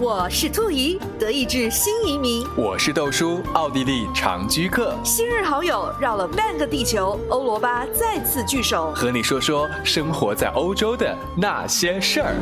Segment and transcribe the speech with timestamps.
[0.00, 2.46] 我是兔姨，德意志新移民。
[2.56, 4.96] 我是豆叔，奥地利长居客。
[5.02, 12.36] 新日好友绕了半个地球，欧罗巴再次聚首，和你说说生活在欧洲的那些事儿。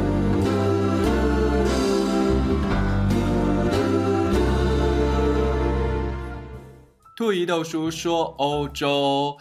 [7.17, 9.35] 兔姨豆叔说，欧洲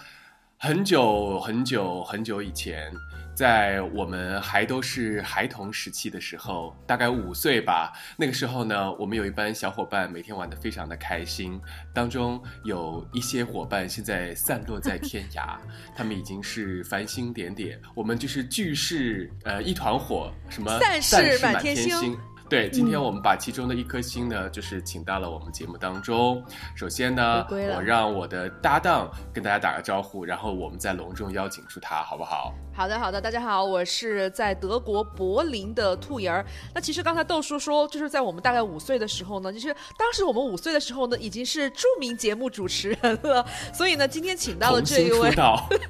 [0.57, 2.93] 很久很久很久以前。
[3.35, 7.91] 在我们还都是孩童时期的时候，大概五岁吧。
[8.17, 11.59] 那个时候呢，我们有一班小伙伴，每天玩的非常的开心。
[11.93, 15.57] 当中有一些伙伴现在散落在天涯，
[15.93, 22.17] 他们已经是繁星点点，我们就是聚是呃一团火，什么散是满天星。
[22.47, 26.41] 对，今天我们把其中的一颗星呢，就是请到了我们节目当中。
[26.75, 32.53] 首先呢，我让我的搭档跟大家打个招呼，然后我们再隆重邀请出他，好不好？
[32.77, 36.45] 好的，好的，大家好，我是在德国柏林的兔爷儿。
[36.73, 43.45] 那其实刚才豆叔说，就是在我们大概五岁的时候呢，就是当时我们五岁的时候呢，已经是著名节目主持人了。
[43.73, 45.31] 所以呢，今天请到了这一位，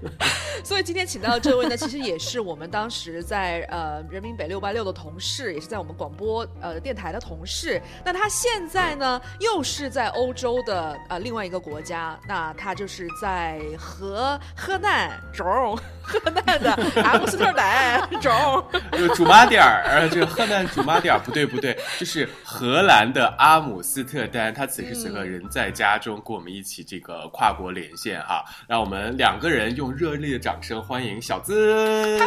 [0.64, 7.82] 所以今天请到的这位呢，其实也是我们当时在呃人民北六八六的同事，也是在我们广播呃电台的同事。
[8.06, 15.76] 那他现在呢，又是在欧洲的呃另外一个国家，那他就是在河河南中
[16.24, 16.72] 河南的。
[17.04, 18.64] 阿姆斯特丹，中，
[18.98, 24.54] 就主马点儿，这个河南主马点儿，不对不对，就是荷兰的阿姆斯特丹。
[24.54, 28.44] 他此时此刻人在家中，跟我们一起这个跨国连线哈。
[28.68, 32.20] 让我们两个人用热烈的掌声欢迎小资。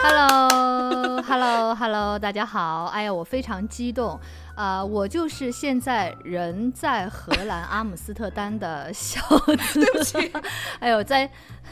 [0.00, 2.84] Hello，Hello，Hello，大家好。
[2.86, 4.18] 哎呀，我非常激动
[4.54, 4.84] 啊！
[4.84, 9.20] 我就是现在人在荷兰阿姆斯特丹的小
[9.66, 9.80] 资。
[9.80, 10.32] 对不起，
[10.78, 11.28] 哎呦，在。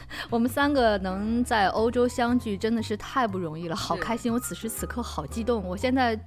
[0.29, 4.31] 我们三个能在欧洲相聚，真的是太不容易了，好开心！
[4.31, 6.19] 我此时此刻好激动，我现在。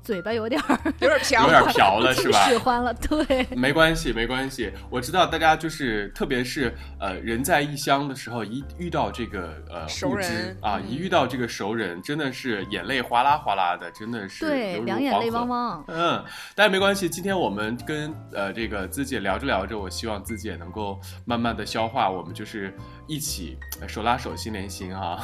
[0.00, 2.48] 嘴巴有点儿 有点瓢，有点瓢了 是吧？
[2.48, 4.72] 喜欢了，对，没关系，没关系。
[4.88, 15.84] 我知道大家就是，特别是呃，人在异乡的时候，一遇到这个呃熟人啊，一遇到这个熟人，真的是眼泪哗啦哗啦的，真的是对，两眼泪汪汪。
[15.88, 22.74] 嗯，但是没关系，今天我们跟呃这个资姐聊着聊着，我希望自己也能够慢慢的消化，我们就是
[23.08, 25.18] 一起手拉手心连心啊，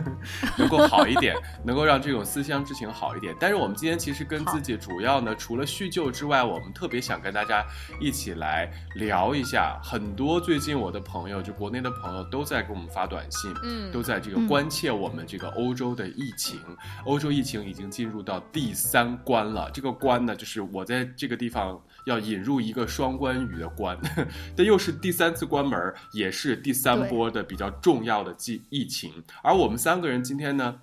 [0.56, 3.34] 能够好一点， 能够让这种思乡之情好一点。
[3.38, 4.24] 但是我们今天其实。
[4.26, 7.62] 跟自己主要呢，除了叙旧之外，我们特别想跟大家
[8.00, 9.78] 一起来聊一下。
[9.82, 16.58] 很多最近我的朋友，就国内的朋友，都在给我们发短信，嗯，都在这个关切我们这个欧洲的疫情。
[17.04, 23.98] 欧洲疫情已经进入到第三关了，这个关呢，就是我在这个地方要引入一个双关语的关，
[24.56, 29.12] 这又是第三次关门，也是第三波的比较重要的疫疫情。
[29.42, 30.74] 而我们三个人今天呢？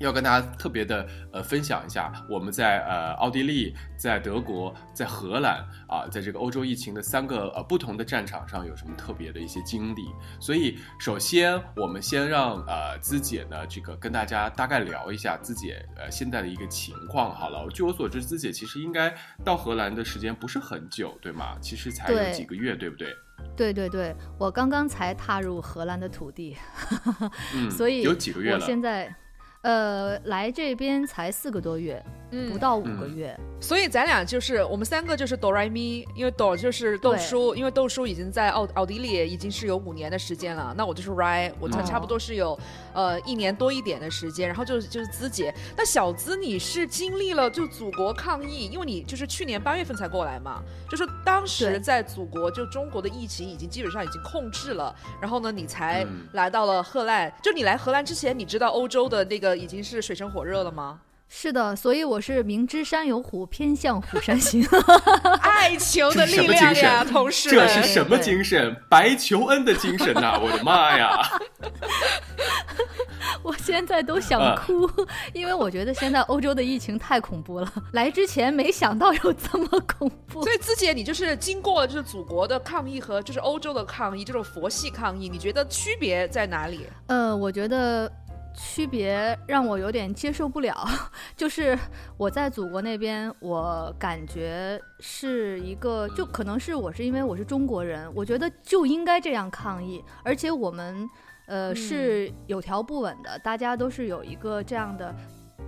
[0.00, 10.02] 要跟大家特别的呃分享一下，我们在呃奥地利、在德国、在荷兰啊，在这个欧洲疫情的三个呃不同的战场上有什么特别的一些经历。
[10.40, 17.68] 所以，首先我们先让呃资姐呢这个跟大家大概聊一下资姐呃现在的一个情况好了。
[17.70, 19.12] 据我所知，资姐其实应该
[19.44, 21.56] 到荷兰的时间不是很久，对吗？
[21.60, 23.14] 其实才有几个月，对不对？
[23.56, 26.56] 对对对，我刚刚才踏入荷兰的土地，
[27.54, 28.58] 嗯，所以有几个月了。
[28.58, 29.14] 我现在。
[29.62, 32.02] 呃，来这边才四个多月，
[32.50, 42.58] 不到五个月，所以咱俩就是我们三个就是哆来咪，因为哆就是豆叔，因为豆叔已经在奥奥地利已经是有五年的时间了，那我就是 Rai，我差差不多是有
[42.94, 59.58] 呃一年多一点的时间，然后就就是资姐，那小资你是经历了就祖国抗疫，因为你就是去年八月份才过来嘛，就是当时在祖国就中国的疫情已经基本上已经控制了，然后呢你才来到了荷兰，就你来荷兰之前，你知道欧洲的那个。
[59.58, 61.00] 已经是水深火热了吗？
[61.30, 64.66] 是的，所以我是明知山有虎，偏向虎山行。
[65.42, 68.74] 爱情的力量呀，同事，这是什么精神？
[68.88, 70.38] 白求恩的精神呐！
[70.42, 71.20] 我的妈呀！
[73.42, 74.90] 我现在都想哭，
[75.34, 77.70] 因为我觉得现在欧洲的疫情太恐怖了。
[77.92, 80.42] 来之前没想到有这么恐怖。
[80.42, 86.86] 所以，自姐，你就是经过了就是祖国的抗议和就是欧洲的抗议，这种佛系抗议，你觉得区别在哪里？
[87.06, 88.10] 呃，我觉得。
[88.54, 90.86] 区别让我有点接受不了，
[91.36, 91.78] 就是
[92.16, 101.08] 我在祖国那边，我感觉是一个，就可能是我是因为我是中国人，我觉得就应该这样抗议，而且我们
[101.46, 105.14] 呃是有条不紊的，大家都是有一个这样的，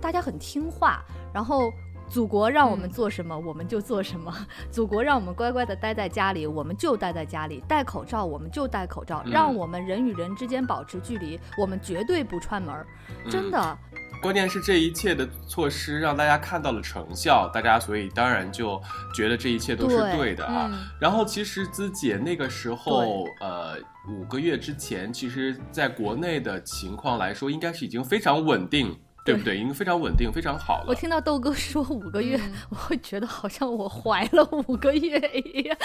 [0.01, 1.01] 大家很听话，
[1.33, 1.71] 然后。
[2.11, 4.35] 祖国让我们做什么，我们就做什么。
[4.69, 7.63] 祖国让我们乖乖的待在家里，我们就待在家里。
[7.69, 9.23] 戴口罩，我们就戴口罩。
[9.25, 12.75] 让我们人与人之间保持距离，我们绝对不串门。
[13.29, 13.77] 真的，
[14.21, 18.81] 关键是这一切的措施让大家看到了成效，大家所以当然就
[19.15, 20.67] 觉得这一切都是对对的啊。
[20.69, 23.77] 嗯然后其实资姐那个时候，呃，
[24.09, 29.57] 五个月之前，其实在国内的情况来说，应该是已经非常稳定，对不对？
[29.57, 30.85] 已经非常稳定，非常好了。
[30.87, 35.77] 我听到豆哥说五个月，嗯我会觉得好像我怀了五个月一样。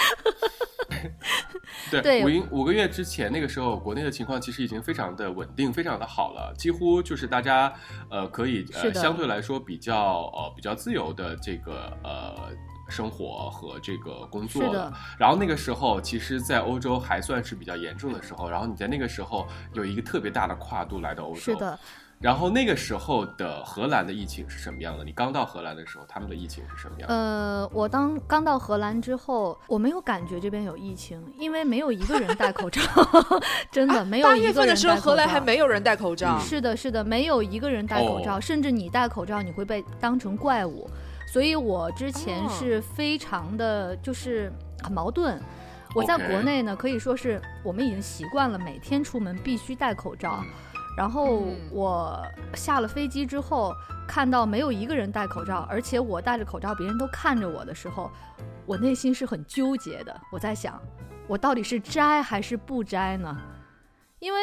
[1.91, 7.73] 对，对五英五个月之前那个时候，国内的情况其实已经非常的稳定，非常的好了，几乎就是大家
[8.09, 12.49] 呃可以呃相对来说比较呃比较自由的这个呃。
[12.89, 14.63] 生活和这个工作
[15.19, 18.49] 然后那个时候，其实，在欧洲还算是比较严重的时候。
[18.49, 21.77] 然后你在那个时候有一个特别大的跨度来到欧洲，是的，
[22.19, 25.03] 然后那个时候的荷兰的疫情是什么样的？
[25.03, 27.15] 你刚到荷兰的时候，他们的疫情是什么样的？
[27.15, 32.81] 呃，我当刚到荷兰之后，我没有感觉这边有疫情，因为没有一个人戴口罩，
[33.71, 36.39] 真的没有八月一个人份的时候，戴口荷兰还罩没有人戴口罩。
[36.39, 40.89] 是的，是的，没有一个人戴口罩，哦甚至你戴口罩，你会被当成怪物。
[41.31, 45.39] 所以我之前哦是非常的，就是很矛盾。
[45.93, 50.39] 我在国内呢，可以说是我们已经习惯了每天出门必须戴口罩。
[50.43, 50.49] 嗯
[50.97, 53.71] 然后嗯我下了飞机之后，
[54.07, 58.11] 看到没有一个人戴口罩，而且我戴着口罩，别人都看着我的时候，
[58.65, 60.21] 我内心是很纠结的。
[60.31, 60.81] 我在想，
[61.27, 63.37] 我到底是摘还是不摘呢？
[64.17, 64.39] 因为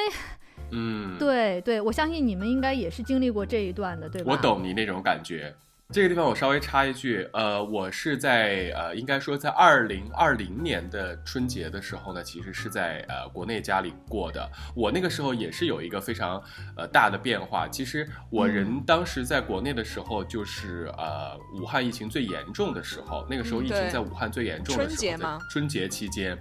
[0.71, 4.33] 嗯，对对，我相信你们应该也是经历过这一段的，对吧？
[4.33, 5.53] 我懂你那种感觉。
[5.93, 14.51] 这个地方我稍微插一句，呃，我是在呃，应该说在二零二零年的春节的时候呢，其实是在呃国内家里过的。
[14.75, 16.43] 我那个时候也是有一个非常
[16.75, 17.69] 呃大的变化。
[17.69, 26.37] 其实我人嗯当时在国内的时候，就是呃武汉疫情最严重的时候，那个时候疫情在武汉最严重的时候，春节吗春节期间，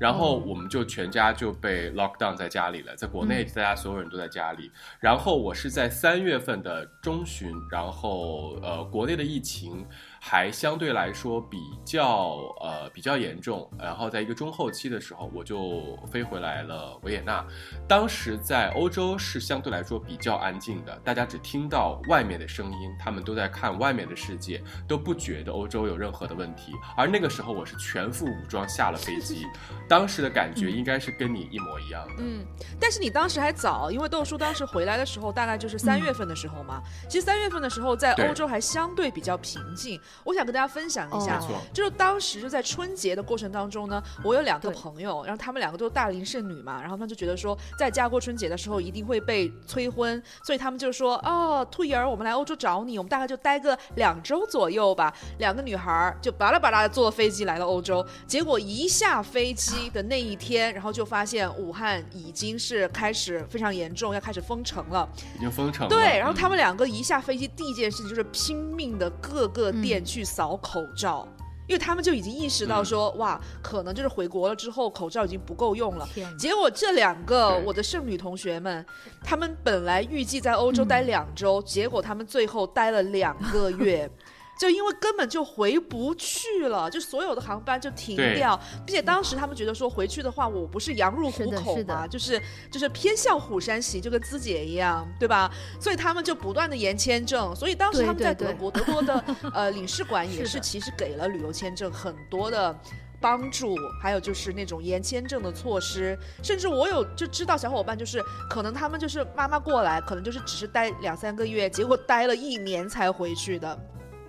[0.00, 4.70] 然后哦我们就全家就被 lock down 在家里了，在国内嗯大家所有人都在家里。
[4.98, 9.86] 然后我是在三月份的中旬，然后呃，国内的疫情
[10.20, 17.44] 还相对来说比较呃比较严重，然后在一个中后期的时候，我就飞回来了维也纳。
[17.88, 26.72] 当时在欧洲是相对来说比较安静的，大家只听到外面的声音，他们都在看外面的世界，都不觉得欧洲有任何的问题。
[26.96, 29.46] 而那个时候我是全副武装下了飞机，
[29.88, 32.14] 当时的感觉应该是跟你一模一样的。
[32.18, 32.44] 嗯，
[32.80, 36.82] 但是你当时还早，因为豆叔当时回来的时候大概就是三月份的时候嘛。
[37.08, 40.00] 其实三月份的时候在欧洲还相对比较平静。
[40.24, 55.12] 我想跟大家分享一下，哦没错，就是当时就在春节的过程当中呢，我有两个朋友，然后他们两个都是大龄剩女嘛，然后他们就觉得说，在家过春节的时候一定会被催婚，所以他们就说，哦，兔姨儿，我们来欧洲找你，我们大概就待个两周左右吧。
[55.38, 65.08] 两个女孩就巴拉巴拉的坐飞机来到欧洲，结果一下飞机的那一天，然后就发现武汉已经是开始非常严重，要开始封城了。
[65.36, 65.88] 已经封城了。
[65.88, 71.26] 对，然后他嗯们两个一下飞机，第一件事情就是拼命的各个嗯店去扫口罩。
[71.66, 76.08] 因为他们就已经意识到嗯说，哇，可能就是回国了之后口罩已经不够用了。
[76.38, 78.84] 结果这两个我的剩女同学们，
[79.22, 84.10] 他们本来预计在欧洲待两周，结果他们最后待了两个月。
[84.58, 92.40] 就因为根本就回不去了，就所有的航班就停掉，并且当时他们觉得说回去的话，我不是羊入虎口嘛，就是
[92.70, 95.50] 就是偏向虎山行，就跟资姐一样，对吧？
[95.80, 99.24] 所以他们就不断的延签证，所以当时他们在对对德国，德国的
[99.54, 102.76] 呃领事馆也 是其实给了旅游签证很多的。
[103.20, 113.76] 帮助，还有就是那种延签证的措施，甚至我有就知道小伙伴就是可能他们就是妈妈过来，可能就是只是待两三个月，结果待了一年才回去的。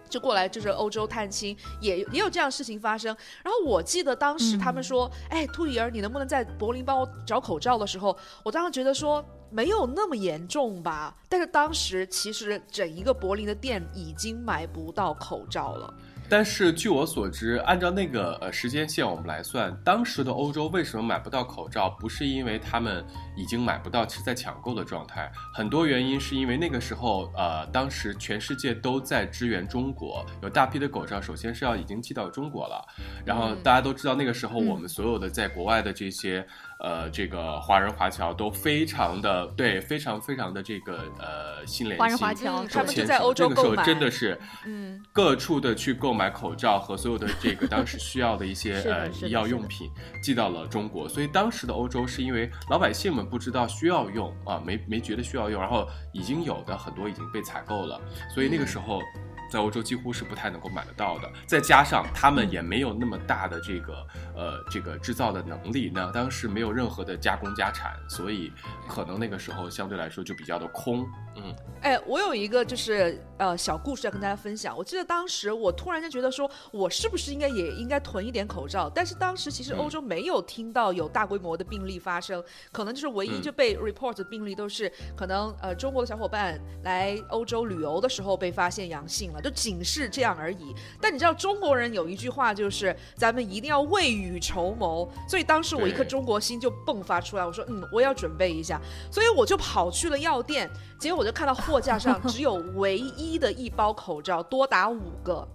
[0.10, 3.16] 就过来就是欧洲探亲，也也有这样的事情发生。
[3.44, 11.16] 然后我记得当时他们说：“哎，兔姨儿，你能不能在柏林帮我找口罩？”的时候，我当时觉得说没有那么严重吧。
[11.30, 15.94] 但是当时其实整一个柏林的店已经买不到口罩了。
[16.30, 21.90] 但是据我所知，按照那个呃时间线我们来算，当时的欧洲为什么买不到口罩？
[22.00, 23.04] 不是因为他们
[23.36, 25.32] 已经买不到，是在抢购的状态。
[25.54, 32.86] 很多原因是因为那个时候，呃，当时全世界都在支援中国，有大批的口罩，首先是要已经寄到中国了。
[33.26, 36.46] 然后嗯大家都知道，那个时候嗯我们所有的在国外的这些。
[36.80, 49.90] 呃，这个华人华侨都非常的对，非常非常的这个呃心连心，华人华侨嗯对他们就在欧洲那个时候真的是嗯，各处的去购买口罩和所有的这个当时需要的一些的呃医药用品
[50.24, 58.00] 寄到了中国，所以当时的欧洲是因为老百姓们不知道需要用啊，没没觉得需要用，然后已经有的很多已经被采购了，
[58.34, 59.02] 所以那个时候。
[59.50, 61.30] 在欧洲几乎是不太能够买得到的。
[61.48, 68.52] 再加上他们也没有那么大的这个呃这个制造的能力，那当时没有任何的加工加产，所以
[68.88, 71.06] 可能那个时候相对来说就比较的空。
[71.36, 74.78] 嗯，哎，我有一个就是呃小故事要跟大家分享。
[74.78, 78.90] 我记得当时我突然间觉得说，我是不是应该也应该囤一点口罩？
[78.94, 90.76] 但是当时其实欧洲没有听到有大规模的病例发生，可能就是唯一就被 report 的病例都是可能呃中国的小伙伴来欧洲旅游的时候被发现阳性了，就仅是这样而已。
[91.02, 98.80] 但你知道中国人有一句话就是咱们一定要未雨绸缪，所以当时我一颗中国心就迸发出来，我说嗯我要准备一下，
[99.12, 100.70] 所以我就跑去了药店，
[101.00, 105.48] 结果我就看到货架上 只有唯一的一包口罩，多达五个。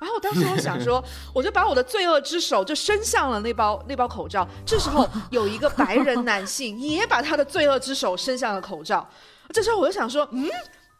[0.00, 1.02] 然后我当时我想说，
[1.34, 4.46] 我就把我的罪恶之手就伸向了那包那包口罩。
[4.64, 9.04] 这时候有一个白人男性也把他的罪恶之手伸向了口罩。
[9.52, 10.48] 这时候我就想说，嗯。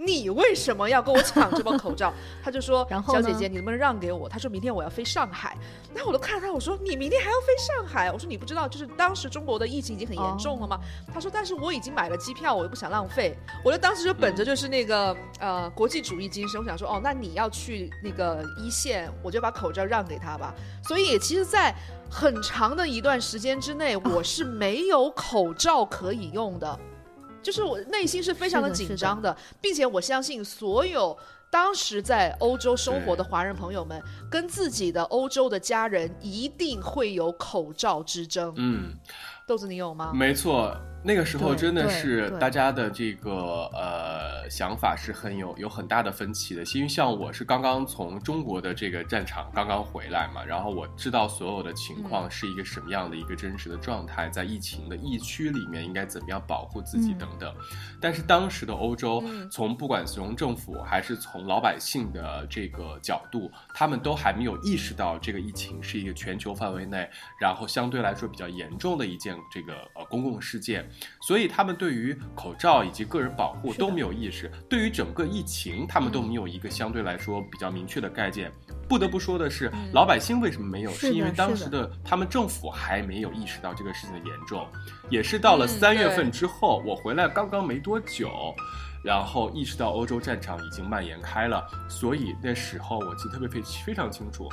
[0.00, 2.14] 你为什么要跟我抢这包口罩？
[2.40, 5.56] 他就说：“然后小姐姐，你能不能让给我？”他说明天我要飞上海。
[5.92, 10.78] 然后我都看他，我说：“你明天还要飞上海？”我说：“你不知道，就是当时中国的疫情已经很严重了吗？”
[11.12, 20.54] 他说：“但是我已经买了机票，我又不想浪费。”我就当时就本着就是那个、呃国际主义精神，我想说：“哦，那你要去那个一线，我就把口罩让给他吧。”
[20.86, 21.74] 所以其实，在
[22.08, 26.78] 很长的一段时间之内，我是没有口罩可以用的。
[27.42, 31.16] 就是我内心是非常的紧张的，并且我相信所有
[31.50, 38.52] 当时在欧洲生活的华人朋友们，跟自己的欧洲的家人一定会有口罩之争。
[38.57, 38.92] 嗯，
[39.47, 40.12] 豆子，你有吗？
[40.14, 40.76] 没错，
[41.08, 43.32] 那个时候真的是大家的这个
[43.72, 46.62] 呃想法是很有有很大的分歧的。
[46.74, 57.54] 因为像我是刚刚从中国的这个战场刚刚回来嘛，然后我知道所有的情况是一个什么样的一个真实的状态，在疫情的疫区里面应该怎么样保护自己嗯等等。
[57.98, 67.08] 但是当时的欧洲嗯，从不管从政府还是从老百姓的这个角度，他们都还没有意识到这个疫情是一个全球范围内，
[67.40, 70.86] 然后相对来说比较严重的一件这个呃公共事件，
[71.20, 78.50] 所以他们对于口罩以及个人保护都没有意识，对于整个疫情他们都嗯没有一个相对来说比较明确的概念。
[78.88, 80.90] 不得不说的是嗯，老百姓为什么没有？
[80.92, 84.66] 是因为当时的他们政府还没有意识到这个事情的严重，
[85.10, 88.30] 也是到了嗯三月份之后，我回来刚刚没多久，
[89.04, 94.48] 然后意识到欧洲战场已经蔓延开了，所以那时候我记得特别非非常清楚，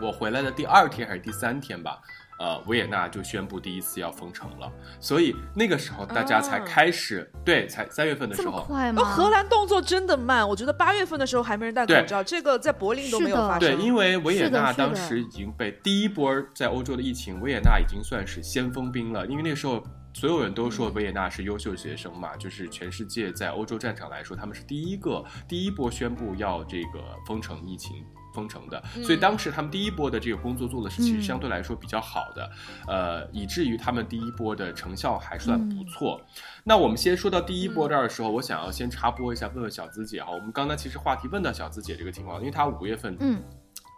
[0.00, 2.00] 我回来的第二天还是第三天吧。
[2.40, 9.04] 呃，维也纳就宣布第一次要封城了，所以那个时候大家才啊开始、对，才三月份的时候，哦，么快吗？
[9.04, 13.76] 荷兰动作真的慢，我觉得八月份的时候还没人戴口罩，这个在柏林都没有发生。
[13.76, 19.26] 对，因为维也纳当时已经被第一波在欧洲的疫情，维也纳已经算是先锋兵了。
[19.26, 19.82] 因为那时候
[20.14, 28.02] 所有人都说嗯维也纳是优秀学生嘛，就是全世界在欧洲战场来说，他们是第一个第一波宣布要这个封城疫情。
[28.34, 31.22] 封城的，所以当时他们第一波的这个工作做的是其实嗯。
[31.30, 32.50] 相对来说比较好的，
[32.88, 36.20] 呃，以至于他们第一波的成效还算不错。
[36.64, 43.40] 那我们先说到第一波这儿的时候，我想要先插播一下，问问小资姐哈，我们刚才其实话题问到小资姐这个情况，因为她五月份嗯，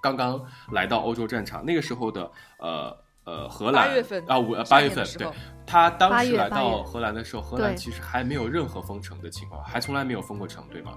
[0.02, 3.88] 刚刚来到欧洲战场，那个时候的呃呃荷兰
[4.26, 5.04] 啊五呃八月份对。
[5.04, 5.34] 天的时候，
[5.66, 10.92] 他当时来到荷兰的时候，荷兰其实还没有任何封城的情况，还从来没有封过城，对吗？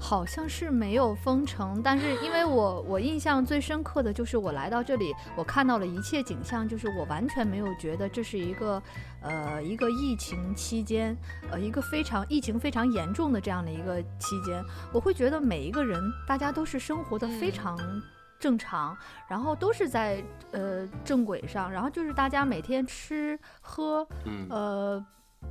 [0.00, 8.82] 好像是没有封城，但是因为我我印象最深刻的就是我来到这里，我看到了一切景象，就是我完全没有觉得这是一个
[9.20, 11.16] 呃一个疫情期间，
[11.50, 17.52] 呃一个非常疫情非常严重的这样的一个期间，我会觉得每一个人大家都是生活的非嗯。
[17.52, 18.02] 常。
[18.40, 18.96] 正常，
[19.28, 25.06] 然后都是在呃正轨上，然后就是大家每天吃喝，嗯，呃，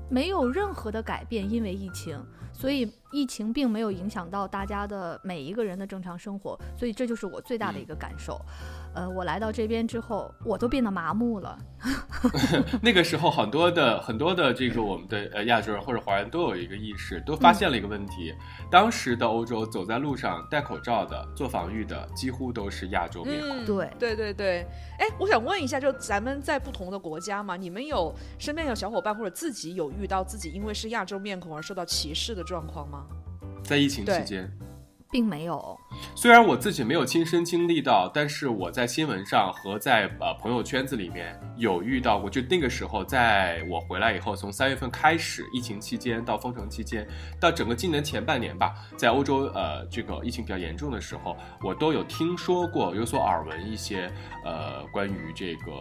[0.10, 2.20] 没有任何的改变，因为疫情，
[2.52, 8.40] 所以疫情并没有影响到大家的每一个人的正常生活，所以这就是我最大的一个感受。
[8.94, 11.58] 呃，我来到这边之后，我都变得麻木了。
[12.82, 18.34] 那个时候很多的很多的这个我们的呃亚洲人或者华人都有一个意识，都发现了一个问题，
[18.70, 23.64] 当时的欧洲走在路上戴口罩的、做防御的，几乎都是亚洲面孔。
[23.64, 24.66] 嗯，对对对对。
[24.98, 32.99] 哎，我想问一下，就咱们在不同的国家嘛，你们有身边有小伙伴或者自己有遇到自己因为是亚洲面孔而受到歧视的状况吗？
[33.64, 34.52] 在疫情期间，
[35.12, 35.78] 并没有，
[36.16, 42.30] 虽然我自己没有亲身经历到，但是我在新闻上和在呃朋友圈子里面有遇到过。
[42.30, 47.08] 就那个时候，在我回来以后，从三月份开始，疫情期间到封城期间，
[47.40, 54.12] 到整个今年前半年吧，在欧洲呃这个疫情比较严重的时候，我都有听说过，有所耳闻一些
[54.46, 55.72] 呃关于这个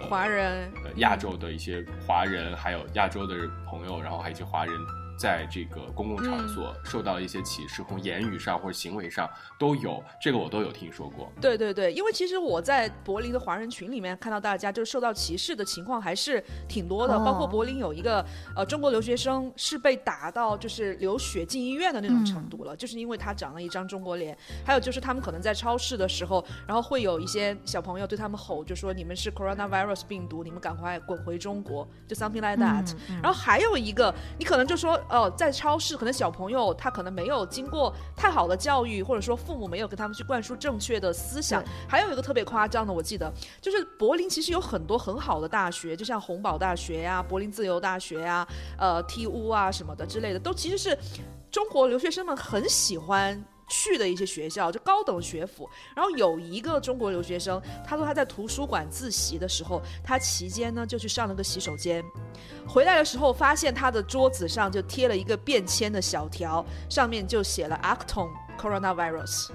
[0.00, 3.34] 呃华人呃亚洲的一些华人，还有亚洲的
[3.70, 4.74] 朋友，然后还有一些华人
[5.18, 11.30] 在这个公共场所受到了一些歧视，从言语上或者行为上都有，这个我都有听说过。
[11.40, 24.36] 对对对，因为其实我在柏林的华人群里面看到大家就是受到歧视的情况还是挺多的，哦包括柏林有一个呃中国留学生是被打到就是流血进医院的那种程度了，就是因为他长了一张中国脸。
[24.64, 32.94] 还有就是他们可能在超市的时候，然后会有一些小朋友对他们吼，就说你们是 coronavirus 病毒，你们赶快滚回中国，就 something like that。
[33.22, 41.62] 然后还有一个，你可能就说，哦、在超市，可能小朋友他可能没有经过太好的教育，或者说父母没有给他们去灌输正确的思想。
[41.88, 48.46] 还有一个特别夸张的，我记得就是柏林其实有很多很好的大学，就像洪堡大学呀、柏林自由大学呀、
[48.76, 50.96] 呃 TU 啊什么的之类的，都其实是
[51.50, 53.42] 中国留学生们很喜欢。
[53.68, 55.68] 去的一些学校，就高等学府。
[55.94, 62.04] 然后有一个中国留学生，他说他在图书馆自习的时候，他期间呢就去上了个洗手间，
[62.66, 69.50] 回来的时候发现他的桌子上就贴了一个便签的小条，上面就写了 “Acton Coronavirus”，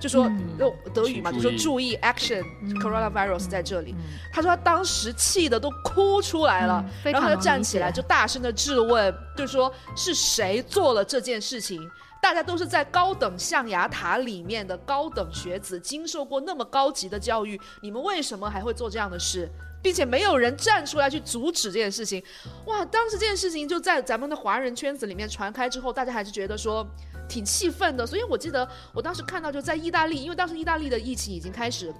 [0.00, 3.92] 就说嗯用德语嘛，就说注意 “Action 嗯 Coronavirus” 在这里。
[3.92, 11.90] 嗯他说他当时气的都哭出来了，嗯然后他站起来就大声的质问，就说是谁做了这件事情？
[12.20, 19.48] 大家都是在高等象牙塔里面的高等学子，经受过那么高级的教育，你们为什么还会做这样的事？
[19.82, 22.22] 并且没有人站出来去阻止这件事情，
[22.66, 22.84] 哇！
[22.84, 26.86] 当时这件事情就在咱们的华人圈子里面传开之后，大家还是觉得说
[27.26, 28.06] 挺气愤的。
[28.06, 31.90] 所以我记得我当时看到就在意大利，因为当时意大利的疫情已经开始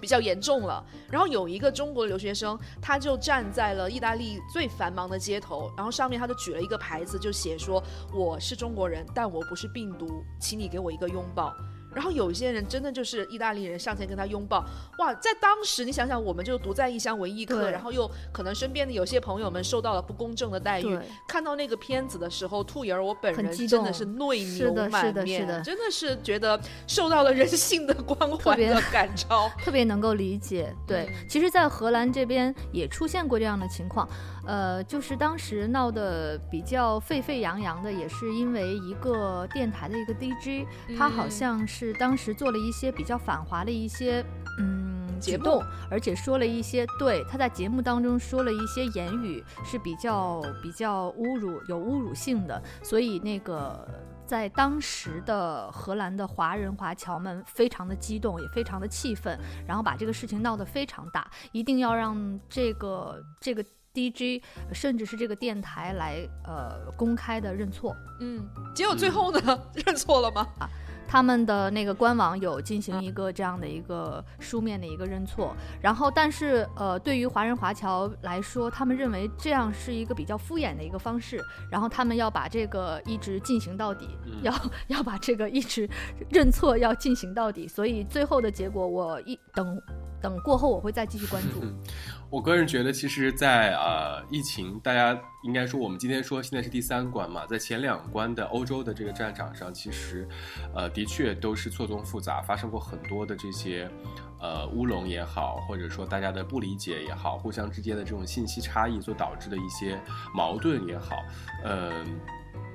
[0.00, 0.84] 比较严重了。
[1.10, 7.82] 然后有一个中国留学生，他就站在了意大利最繁忙的街头，然后上面他就举了一个牌子，就写说
[8.14, 11.52] 我是中国人，但我不是病毒，请你给我一个拥抱。
[11.96, 14.62] 然后有些人真的就是意大利人上前跟他拥抱，
[14.98, 25.62] 哇，在当时你想想，我们就独在异乡为异客，然后又可能身边的有些朋友们受到了不公正的待遇，看到那个片子的时候，兔爷儿我本人真的是泪是流满面，是的。
[25.62, 29.50] 真的是觉得受到了人性的关怀的感召。
[29.64, 30.70] 特别能够理解。
[30.86, 31.26] 对，嗯。
[31.26, 34.06] 其实，在荷兰这边也出现过这样的情况，
[34.46, 44.24] 呃，就是当时闹得比较沸沸扬扬的，也是因为一个电台的一个 DJ，、他好嗯像是当时做了一些比较反华的一些。
[44.58, 53.86] 嗯，节举动目，而且说了一些对他在节目当中说了一些言语是比较比较侮辱有侮辱性的，所以那个
[54.24, 63.62] 在当时的荷兰的华人华侨们非常的激动，也非常的气愤，然后把这个事情闹得非常大，一定要让这个这个
[63.96, 67.96] DJ 甚至是这个电台来呃公开的认错。
[68.20, 70.46] 嗯，结果最后呢， 认错了吗？
[71.08, 84.52] 他们的那个官网有进行一个这样的一个书面的一个认错，然后但是呃，对于华人华侨来说，他们认为这样是一个比较敷衍的一个方式，然后他们要把这个一直进行到底，嗯要
[84.88, 85.88] 要把这个一直
[86.28, 89.80] 认错要进行到底，所以最后的结果我一等
[90.20, 91.62] 等过后我会再继续关注。
[92.28, 100.28] 我个人觉得，其实在，呃疫情，大家应该说，我们今天说现在是第三关嘛，在前两关的欧洲的这个战场上，其实，
[100.74, 103.88] 呃，的确都是错综复杂，发生过很多的这些，
[104.40, 109.98] 呃，乌龙也好，或者说大家的不理解也好，互相之间的这种信息差异所导致的一些
[110.34, 111.14] 矛盾也好，
[111.64, 112.18] 嗯、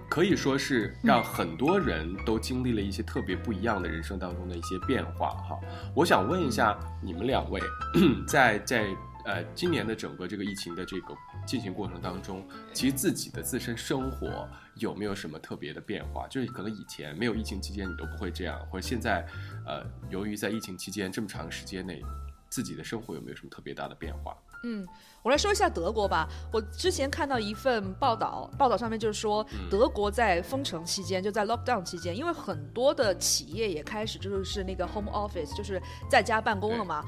[0.09, 5.59] 可以说是让很多人都经历了一些特别不一样的人生当中的一些变化哈。
[5.93, 7.59] 我想问一下你们两位，
[8.25, 8.87] 在在
[9.25, 16.27] 呃今年的整个这个疫情的这个进行过程当中，其实自己的自身生活有没有什么特别的变化？
[16.27, 19.25] 就是可能以前没有疫情期间你都不会这样，或者现在
[19.65, 22.01] 呃由于在疫情期间这么长时间内，
[22.49, 24.37] 自己的生活有没有什么特别大的变化？
[24.63, 24.87] 嗯，
[25.23, 26.29] 我来说一下德国吧。
[26.53, 35.81] 我之前看到一份报道，报道上面就是说，德国在封城期间，就在 lockdown 期间，因为很多的企业也开始就是那个 home office，就是
[36.11, 37.03] 在家办公了嘛。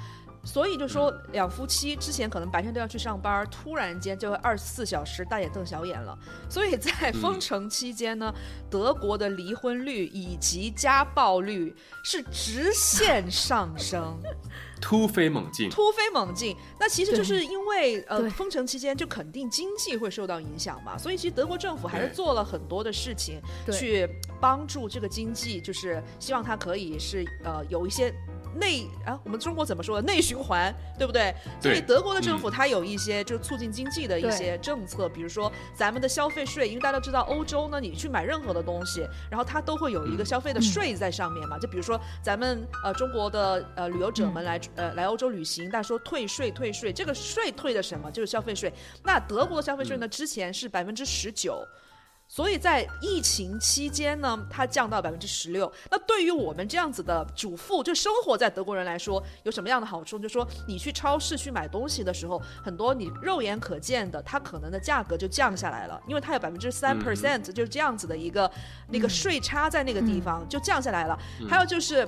[0.45, 6.17] 所以就说两夫妻之前可能白天都要去上班，突然间就会二十四小时大眼瞪小眼了。
[6.49, 8.33] 所以在封城期间呢，
[8.69, 14.19] 德国的离婚率以及家暴率是直线上升。
[14.81, 16.57] 突飞猛进，突飞猛进。
[16.77, 24.05] 那其实就是因为呃封城期间就肯定经济会受到影响嘛，所以其实德国政府还是做了很多的事情去
[24.41, 28.13] 帮助这个经济，就是希望它可以是呃有一些。
[28.55, 31.33] 内啊，我们中国怎么说的内循环，对不对？
[31.61, 41.57] 所以德国的政府它有一些就是促进经济的一些政策，比如说咱们的消费税，因为大家都知道欧洲呢，你去买任何的东西，然后它都会有一个嗯消费的税在上面嘛。
[41.57, 48.11] 就比如说咱们呃中国的呃旅游者们来、呃来欧洲旅行，大家说退税退税，这个税退的什么？
[48.11, 48.71] 就是消费税。
[49.03, 51.65] 那德国的消费税呢，之前是百分之十九。
[52.35, 55.71] 所以在疫情期间呢，它降到百分之十六。
[55.91, 60.17] 那对于我们这样子的主妇，就生活在德国人来说，有什么样的好处？
[60.17, 68.49] 就是说，你去超市去买东西的时候，很多你肉眼可见的，它可能的价格就降下来了，因为它有百分之三 percent，就是这样子的一个
[68.89, 71.15] 那个税差在那个地方就降下来了。
[71.47, 72.07] 还有就是。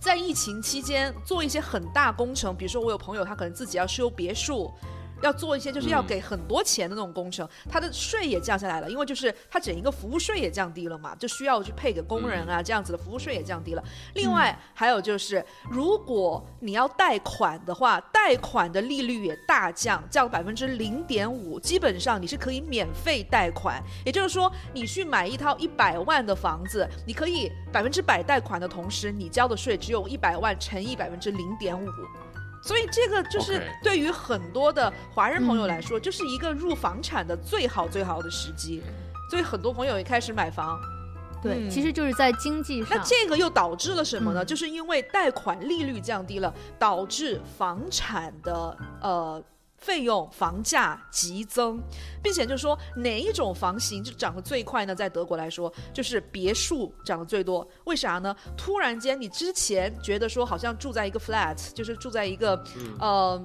[0.00, 4.72] 在疫情期间做一些很大工程，比如说我有朋友他可能自己要修别墅。
[5.22, 13.82] 要做一些就是要给很多钱的那种工程，它的税也降下来了，因为就是它整一个服务税也降低了嘛，就需要去配给工人啊，这样子的服务税也降低了。
[14.14, 23.82] 另外还有就是，如果你要贷款的话，贷款的利率也大降，降百分之零点五，基本上你是可以免费贷款。
[24.04, 31.86] 也就是说，你去买一套一百万的房子，你可以百分之百贷款的同时，你交的税只有一百万乘以百分之零点五。
[32.62, 38.82] 所以这个就是对于很多的华人朋友来说，就是一个入房产的最好最好的时机。
[39.30, 40.78] 所以很多朋友也开始买房。
[41.42, 42.98] 对，其实就是在经济上。
[42.98, 44.44] 那这个又导致了什么呢？
[44.44, 49.42] 就是因为贷款利率降低了，导致房产的呃。
[49.80, 51.80] 费用、房价急增，
[52.22, 54.94] 并且就是说哪一种房型就涨得最快呢？
[54.94, 57.66] 在德国来说，就是别墅涨得最多。
[57.84, 58.34] 为啥呢？
[58.56, 62.62] 突然间，你之前觉得说好像住在一个 flat，就是住在一个
[62.98, 63.42] 呃。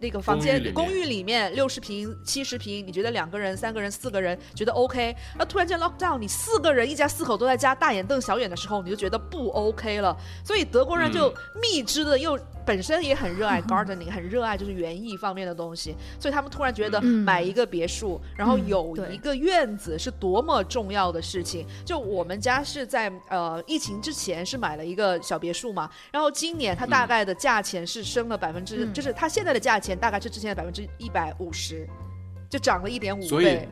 [0.00, 5.16] 那个房间公寓里面六十平七十平，你觉得两个人三个人四个人觉得 OK？
[5.36, 10.16] 那突然间 lock down，你四个人一家四口都在家大眼瞪小眼的时候，你就觉得不 OK 了。
[10.44, 21.66] 所以德国人就蜜汁的又本身也很热爱 gardening，很热爱就是园艺方面的东西，所以他们突然觉得买一个别墅，然后有一个院子是多么重要的事情。
[21.82, 29.96] 就我们家是在呃疫情之前是买了一个小别墅嘛，然后今年它大概的价钱是升了百分之，就是它现在的价钱。
[29.98, 31.88] 大概是之前的百分之一百五十，
[32.50, 33.66] 就涨了一点五倍。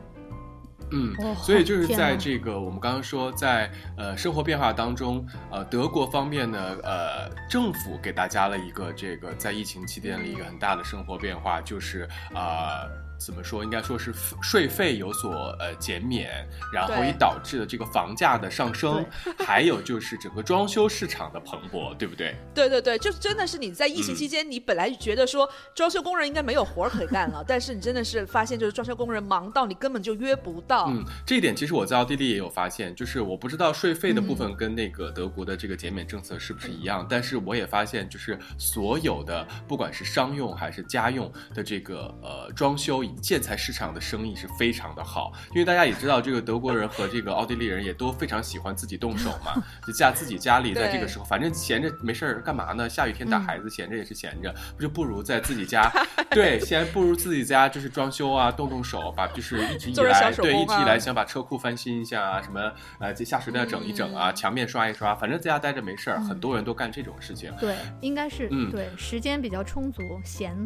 [0.91, 12.87] 嗯，所以就是在这个我们刚刚说，在呃生活变化当中，呃德国方面呢，呃政府给大家了一个这个在疫情期间的一个很大的生活变化，就是啊。
[13.17, 13.63] 怎么说？
[13.63, 19.03] 应该说是税费有所呃减免，然后也导致了这个房价的上升，
[19.45, 22.35] 还有就是整个装修市场的蓬勃，对不对？
[22.53, 30.85] 对对对，就是真的是你在疫情期间，你本来觉得说装修工人应该没有活可以干了，但是你真的是发现就是装修工人忙到你根本就约不到。
[30.89, 43.06] 嗯，这一点其实我在奥地利也有发现，就是我不知道税费的部分跟那个德国的这个减免政策是不是一样，但是我也发现就是所有的不管是商用还是家用的这个呃装修。
[43.15, 49.53] 建材市场的生意是非常的好，因为大家也知道，这个德国人和这个奥地利人也都非常喜欢自己动手嘛，
[49.85, 52.89] 就家自己家里在这个时候，反正闲着没事儿干嘛呢？
[52.89, 55.91] 下雨天打孩子，闲着也是闲着，不就不如在自己家，
[56.31, 67.51] 对，先不如自己家就是装修啊，动动手，把就是一直以来对一直以来想把车库翻新一下啊，什么呃这下水道整一整啊，墙面刷一刷，反正在家待着没事儿，很多人都干这种事情。
[67.59, 70.57] 对，应该是嗯，对，时间比较充足，闲。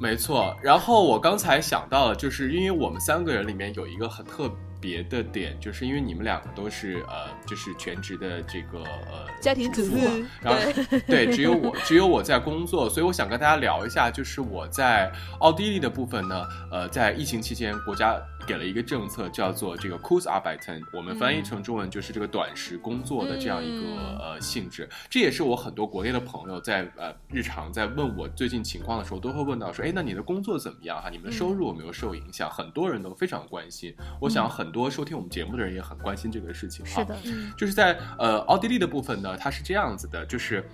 [0.00, 9.98] 没错，然后我刚才想到了，就是因为我们三个人里面有一个很特别的点，就是因为你们两个都是呃，就是全职的这个呃家庭主妇，
[10.40, 10.60] 然后
[11.06, 18.16] 对，只有 我只有我在工作，所以我想跟大家聊一下，就是我在奥地利的部分呢，呃，在疫情期间国家。
[18.50, 24.88] 给了一个政策，叫做这个 Kurzarbeiten，我们翻译成中文就是这个短时工作的这样一个呃性质。
[25.08, 31.08] 这也是我很多国内的朋友在呃日常在问我最近情况的时候，都会问到说，哎，那你的工作怎么样哈？
[31.08, 32.50] 你们的收入有没有受影响？
[32.50, 33.94] 很多人都非常关心。
[34.20, 36.84] 我想很多收听我们节目的人也很关心这个事情。
[36.84, 37.16] 是的，
[37.56, 40.68] 就是在呃奥地利的部分呢，它是这样子的，就是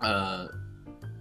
[0.00, 0.48] 呃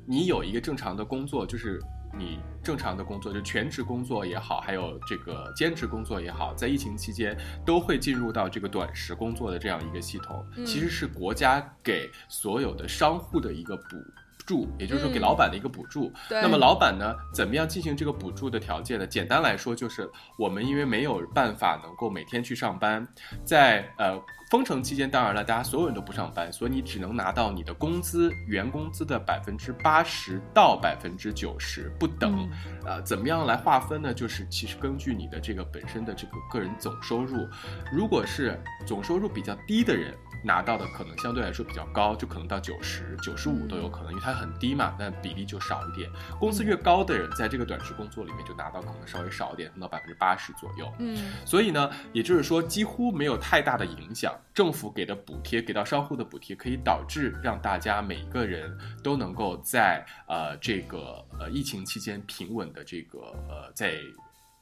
[0.08, 1.78] 你有一个正常的工作，就是。
[2.18, 13.98] 你正常的工作，就全职工作也好，还有这个兼职工作也好，在疫情期间都会进入到这个短时工作的这样一个系统，其实是国家给所有的商户的一个补。
[14.46, 16.12] 助，也就是说给老板的一个补助。
[16.30, 19.08] 那么老板呢，怎么样进行这个补助的条件呢？
[19.08, 23.08] 简单来说，就是我们因为没有办法能够每天去上班，
[23.44, 32.48] 在呃封城期间，当然了，大家所有人都不上班，所以你只能拿到你的工资，原工资的百分之八十到百分之九十不等。
[32.86, 34.14] 呃，怎么样来划分呢？
[34.14, 37.48] 就是其实根据你的这个本身的这个个人总收入，
[37.92, 40.14] 如果是总收入比较低的人。
[40.44, 46.10] 拿到的可能相对来说比较高，就可能到九十九十五都有可能，因为它很低嘛，但比例就少一点。
[46.40, 50.92] 工资越高的人，在这个短时工作里面就拿到可能稍微少一点，到百分之八十左右。
[51.00, 54.34] 嗯，所以呢，也就是说几乎没有太大的影响。
[54.54, 63.98] 政府给的补贴，给到商户的补贴，可以导致让大家每个人都能够在呃这个呃疫情期间平稳的这个呃在。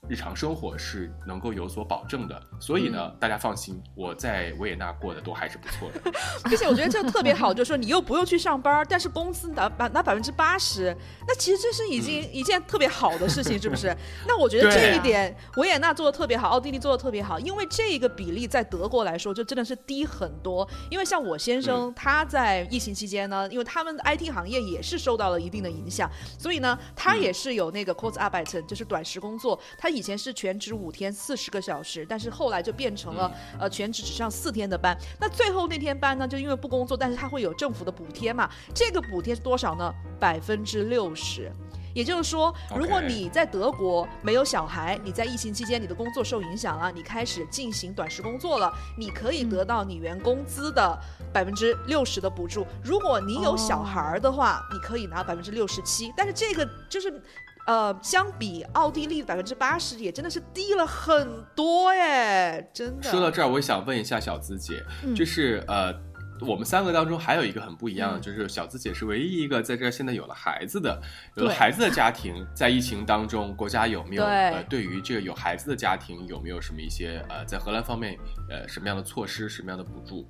[0.10, 2.42] 日常生活是能够有所保证的。
[2.60, 6.12] 所以呢，嗯大家放心，我在维也纳过的都还是不错的。
[6.50, 10.96] 并且我觉得这个特别好，就是说你又不用去上班，但是工资拿拿拿百分之八十，
[11.28, 13.96] 那其实这是已经一件特别好的事情，是不是？
[14.28, 20.68] 那我觉得这一点维也纳做的特别好，奥地利做的特别好，因为这个比例在德国来说就真的是低很多。
[20.90, 26.10] 因为像我先生他在疫情期间呢，因为他们 IT 行业也是受到了一定的影响，
[26.40, 29.60] 所以呢，他也是有那个 c o s a r b e i t e n 就是短时工作。
[29.78, 34.98] 他以前是全职五天四十个小时，但是后来就变成了、呃全职只上四天的班。
[35.20, 38.50] 那最后那天班呢，就因为不工作，但是他会有政府的补贴嘛？
[38.74, 39.94] 这个补贴是多少呢？
[40.20, 41.52] 百分之六十。
[41.94, 50.98] 也就是说，如果你在德国没有小孩，你在疫情期间你的工作受影响了，你开始进行短时工作了，你可以得到你原工资的
[51.34, 52.66] 百分之六十的补助。
[52.82, 56.14] 如果你有小孩儿的话，你可以拿百分之六十七。
[56.16, 57.22] 但是这个就是。
[57.68, 63.04] 呃，相比奥地利百分之八十，也真的是低了很多哎，真的。
[63.04, 65.16] 说到这儿，我想问一下小资姐，嗯。
[65.16, 65.94] 就是呃，
[66.42, 68.22] 我们三个当中还有一个很不一样的，嗯。
[68.22, 71.00] 就是小资姐是唯一一个在这儿现在有了孩子的，
[71.36, 74.32] 有了孩子的家庭，在疫情当中，国家有没有对。
[74.32, 78.18] 呃对于这个有孩子的家庭有没有什么一些呃在荷兰方面
[78.50, 80.28] 呃什么样的措施，什么样的补助？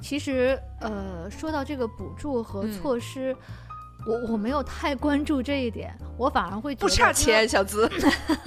[0.00, 2.72] 其实，呃，说到这个补助和嗯。
[2.72, 3.34] 措施，
[4.06, 7.90] 我我没有太关注这一点，我反而会觉不差钱，，小资。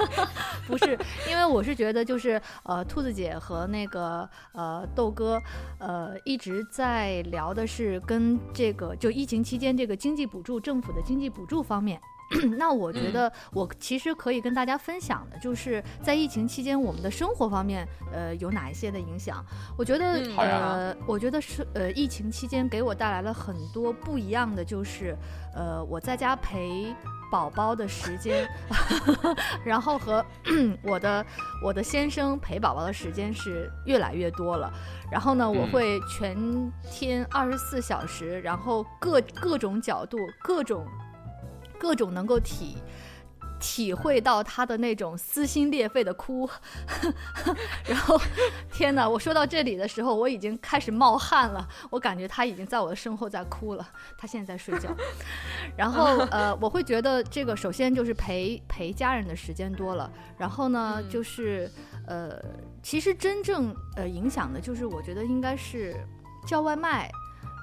[0.68, 0.98] 不是，
[1.30, 5.42] 因为我是觉得就是呃，兔子姐和那个呃豆哥，
[5.80, 12.00] 呃一直在聊的是跟这个就疫情期间这个经济补助，政府的经济补助方面。
[12.58, 19.44] 那我觉得我其实可以跟大家分享的，就是在疫情期间我们的生活方面，呃，有哪一些的影响？
[19.78, 25.16] 我觉得，嗯呃，我觉得是呃，疫情期间给我带来了很多不一样的，就是
[25.56, 26.94] 呃，我在家陪
[27.32, 28.48] 宝宝的时间，
[29.64, 30.26] 然后和
[30.84, 31.26] 我的
[31.64, 34.72] 我的先生陪宝宝的时间是越来越多了。
[35.10, 36.36] 然后呢，我嗯会全
[36.92, 40.86] 天二十四小时，然后各各种角度、各种
[41.80, 42.78] 各种能够体。
[43.60, 46.48] 体会到他的那种撕心裂肺的哭，
[47.90, 48.16] 然后
[48.72, 49.10] 天哪！
[49.10, 54.96] 我说到这里的时候，我已经开始冒汗了，我感觉他已经在我的身后在哭了，他现在在睡觉。
[55.76, 61.68] 然后呃，我会觉得这个首先就是陪陪家人的时间多了，然后呢嗯就是
[62.06, 62.40] 呃，
[62.84, 65.96] 其实真正呃影响的就是我觉得应该是
[66.46, 67.10] 叫外卖。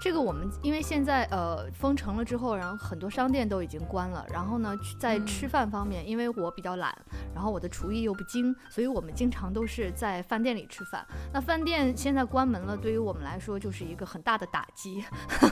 [0.00, 6.94] 这个我们因为现在呃封城了之后，然后很多商店都已经关了，然后呢在嗯吃饭方面，因为我比较懒，
[7.34, 11.06] 然后我的厨艺又不精，所以我们经常都是在饭店里吃饭。
[11.32, 15.02] 那饭店现在关门了，对于我们来说就是一个很大的打击，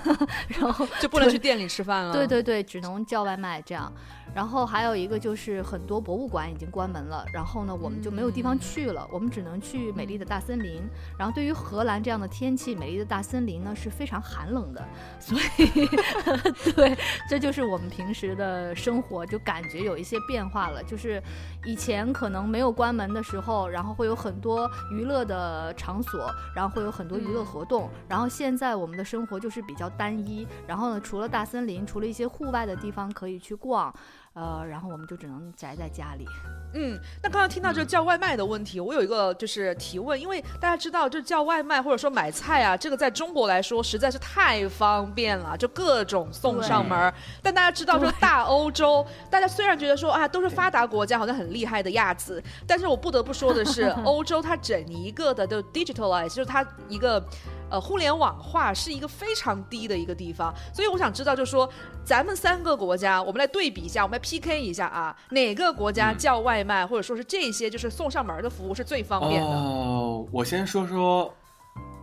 [0.61, 2.13] 然后就不能去店里吃饭了。
[2.13, 3.91] 对对对，只能叫外卖这样。
[4.35, 10.83] 然后还有一个就是很多博物馆已经关门了，然后呢我们就没有地方去了，我们只能去美丽的大森林。
[11.19, 14.83] 然后对于荷兰这样的天气，美丽的大森林呢是非常寒冷的，
[15.21, 15.87] 所以
[16.75, 16.97] 对，
[17.29, 20.83] 这就是我们平时的生活，就感觉有一些变化了。
[20.83, 21.23] 就是
[21.67, 33.95] 以前可能没有关门的时候，然后会有很多娱乐的场所，然后会有很多娱乐嗯活动，然后现在我们的生活就是比较单一，然后呢，除了大森林，除了一些户外的地方可以去逛，
[34.35, 36.27] 呃，然后我们就只能宅在家里。
[36.75, 47.13] 嗯，那刚刚听到这个叫外卖的问题，我有一个就是提问，因为大家知道，就叫外卖或者说买菜啊，这个在中国来说实在是太方便了，就各种送上门儿。
[47.43, 57.23] 但大家知道，就大欧洲，大家虽然觉得说啊都是发达国家，好像很厉害的样子，但是我不得不说的是， 欧洲它整一个的都 digitalize，就是它一个。
[57.73, 61.67] 呃，互联网化是一个非常低的一个地方，所以我想知道，就是说，
[62.05, 69.49] 咱们三个国家，我们来对比一下，我们来 PK 一下啊，哪个国家嗯叫外卖，或者说是这些就是送上门的服务是最方便的？
[69.49, 71.35] 哦，我先说说，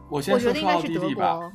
[0.10, 1.38] 我先说说奥地利吧。
[1.38, 1.52] 国。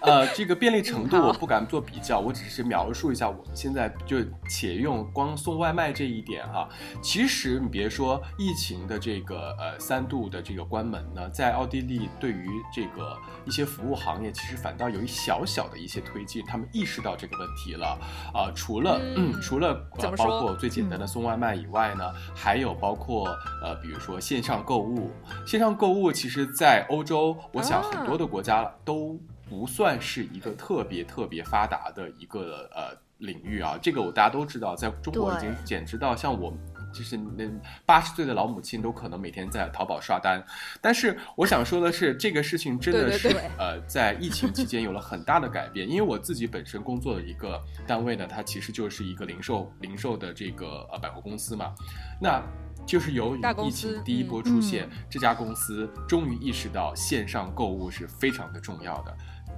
[0.00, 6.68] 呃，这个便利程度 我不敢做比较，我只是描述一下我们现在就且用光送外卖这一点哈。
[7.00, 17.98] 其实你别说疫情的这个呃三度的这个关门呢，在奥地利对于这个一些服务行业，其实反倒有一小小的一些推进，他们意识到这个问题了
[18.34, 23.28] 啊、除了嗯除了呃包括最简单的送外卖以外呢，还有包括
[23.62, 25.10] 呃比如说线上购物，
[25.46, 33.78] 线上购物其实在欧洲，我想啊很多的国家都不算是一个特别特别发达的一个呃领域啊。
[33.80, 36.52] 这个我大家都知道，在中国已经简直到像我
[36.92, 37.44] 就是那
[37.84, 40.42] 八十岁的老母亲都可能每天在淘宝刷单。
[40.80, 45.88] 但是我想说的是，这个事情真的是呃，在疫情期间有了很大的改变。
[45.88, 51.74] 因为我自己本身工作的一个单位呢，它其实就是一个零售零售的这个呃百货公司嘛，
[52.20, 52.42] 那。
[52.86, 59.16] 就是由于疫情第一波嗯出现，这家公司终于意识到线上购物是非常的重要的。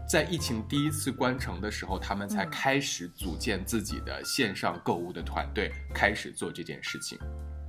[0.08, 7.18] 在疫情第一次关城的时候，他们才嗯开始组建自己的线上购物的团队，开始做这件事情。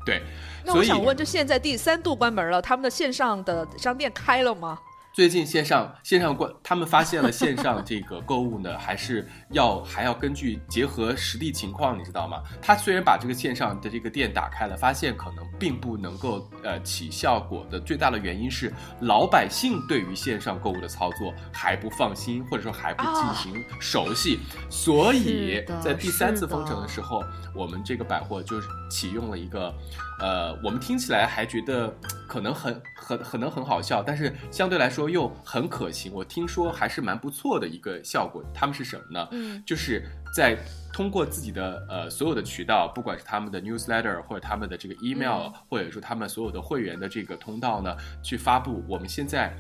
[0.06, 0.22] 对，
[0.64, 4.80] 那我想问，就现在第三度关门了，他们的线上的商店开了吗？
[5.18, 12.44] 最近线上线上关，他们发现了线上这个购物呢，还是要还要根据结合实地情况，你知道吗？
[12.62, 24.38] 他虽然把这个线上的这个店打开了，发现可能并不能够呃起效果的最大的原因是老百姓对于线上购物的操作还不放心，或者说还不进行熟悉，
[24.70, 27.24] 所以在第三次封城的时候，
[27.56, 29.74] 我们这个百货就是启用了一个，
[30.20, 31.94] 呃，我们听起来还觉得
[32.28, 36.12] 可能很很可能很好笑，但是相对来说又很可行。
[36.14, 38.44] 我听说还是蛮不错的一个效果。
[38.54, 39.28] 他们是什么呢？
[39.32, 40.04] 嗯，就是
[40.36, 40.58] 在
[40.92, 49.56] 通过自己的呃所有的渠道，不管是他们的 newsletter 或者他们的这个 email，、嗯或者说他们所有的会员的这个通道呢，去发布我们现在。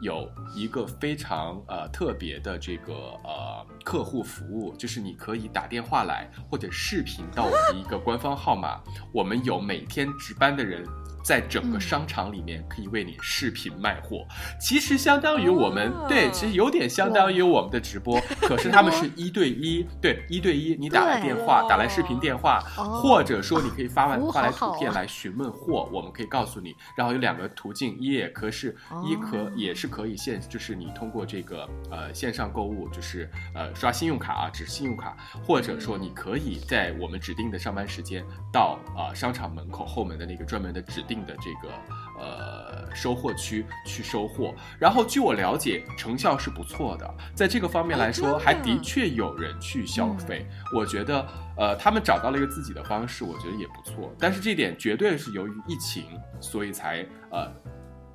[0.00, 8.80] 有一个非常呃特别的这个呃客户服务，就是你可以打电话来或者视频到我们的一个官方号码，
[9.12, 10.86] 我们有每天值班的人
[11.30, 11.80] 在整个嗯。
[11.80, 14.26] 商场里面可以为你视频卖货，
[14.60, 16.06] 其实相当于我们、哦。
[16.08, 23.00] 对，其实有点相当于我们的直播， 可是他们是一对一，对一对一，你打来电话，对打来视频电话，哦。
[23.00, 35.16] 或者说你可以发完发来图片来询问货，我们可以告诉你，然后有两个途径，一也可是，一可哦也是可以线，就是你通过这个呃线上购物，就是呃刷信用卡啊，只是信用卡，
[35.46, 41.74] 或者说你可以在我们指定的上班时间到啊、呃商场门口后门的那个专门的指定的这个
[42.18, 44.54] 呃收获区去收获。
[44.78, 50.46] 然后据我了解，成效是不错的，在这个方面哦来说，还的确有人去消费。
[50.74, 54.14] 我觉得呃他们找到了一个自己的方式，我觉得也不错。
[54.18, 56.04] 但是这点绝对是由于疫情，
[56.40, 57.50] 所以才呃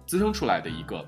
[0.06, 1.06] 滋生出来的一个。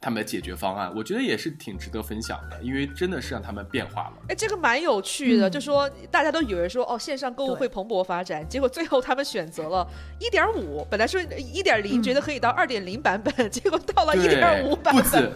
[0.00, 4.12] 他们的解决方案，我觉得也是挺值得分享的，因为真的是让他们变化了。
[4.28, 5.50] 哎，这个蛮有趣的，嗯。
[5.50, 9.84] 就说大家都以为说哦，线上购物会蓬勃发展，结果最后他们选择了
[10.20, 11.20] 一点五，本来说
[11.52, 12.02] 一点零，嗯。
[12.02, 15.32] 觉得可以到二点零版本，结果到了一对，点五版本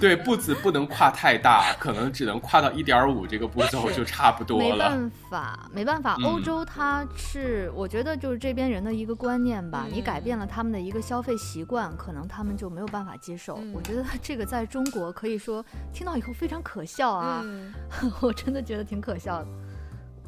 [0.00, 4.68] 对步子不能跨太大，可能只能跨到一点五这个步骤就差不多了。
[4.68, 13.56] 没办法，没办法，嗯欧洲它是我觉得就是这边人的一个观念吧，你改变了他们的一个消费习惯，可能他们就没有办法接受。
[13.60, 17.74] 嗯我觉得这个在中国可以说听到以后非常可笑啊，嗯，
[18.22, 19.46] 我真的觉得挺可笑的。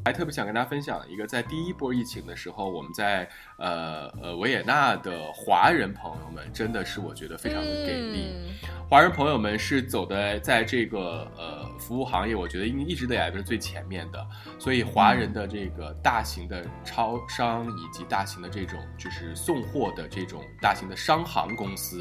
[0.04, 3.28] 还特别想跟大家分享一个，在第一波疫情的时候，我们在
[3.58, 8.32] 呃呃维也纳的华人朋友们，真的是我觉得非常的给力。
[8.34, 14.26] 嗯华人朋友们是走的在这个呃服务行业，我觉得应一直以来都是最前面的。
[14.58, 22.00] 所以华人的这个大型的超商以及大型的这种就是送货的这种大型的商行公司，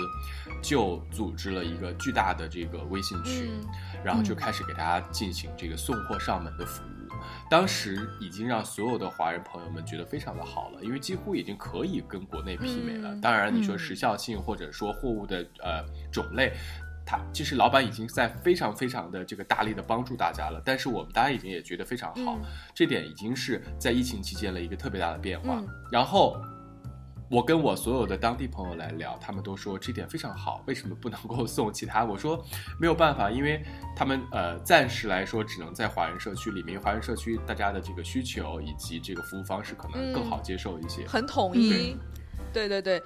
[0.64, 3.70] 就组织了一个巨大的这个微信群，嗯
[4.04, 6.99] 然后就开始给大家进行这个送货上门的服务。
[7.50, 13.14] 当时已经让所有的华人朋友们觉得非常的好了，因为几乎已经可以跟国内媲美了。
[13.14, 16.54] 嗯当然，你说嗯时效性或者说货物的呃种类，
[17.06, 20.62] 它其实老板已经在非常非常的这个大力的帮助大家了。
[20.64, 22.42] 但是我们大家已经也觉得非常好，嗯
[22.74, 25.56] 这点已经是在疫情期间了一个特别大的变化。
[25.60, 26.38] 嗯然后。
[27.30, 32.04] 我跟我所有的当地朋友来聊，他们都说这点非常好，为什么不能够送其他？
[32.04, 32.44] 我说
[32.80, 33.64] 没有办法，因为
[33.96, 41.06] 他们呃暂时来说只能在华人社区里面，因为华人社区大家的这个需求以及这个服务方式可能更好接受一些。
[41.08, 41.96] 很统一，
[42.52, 43.02] 对对对。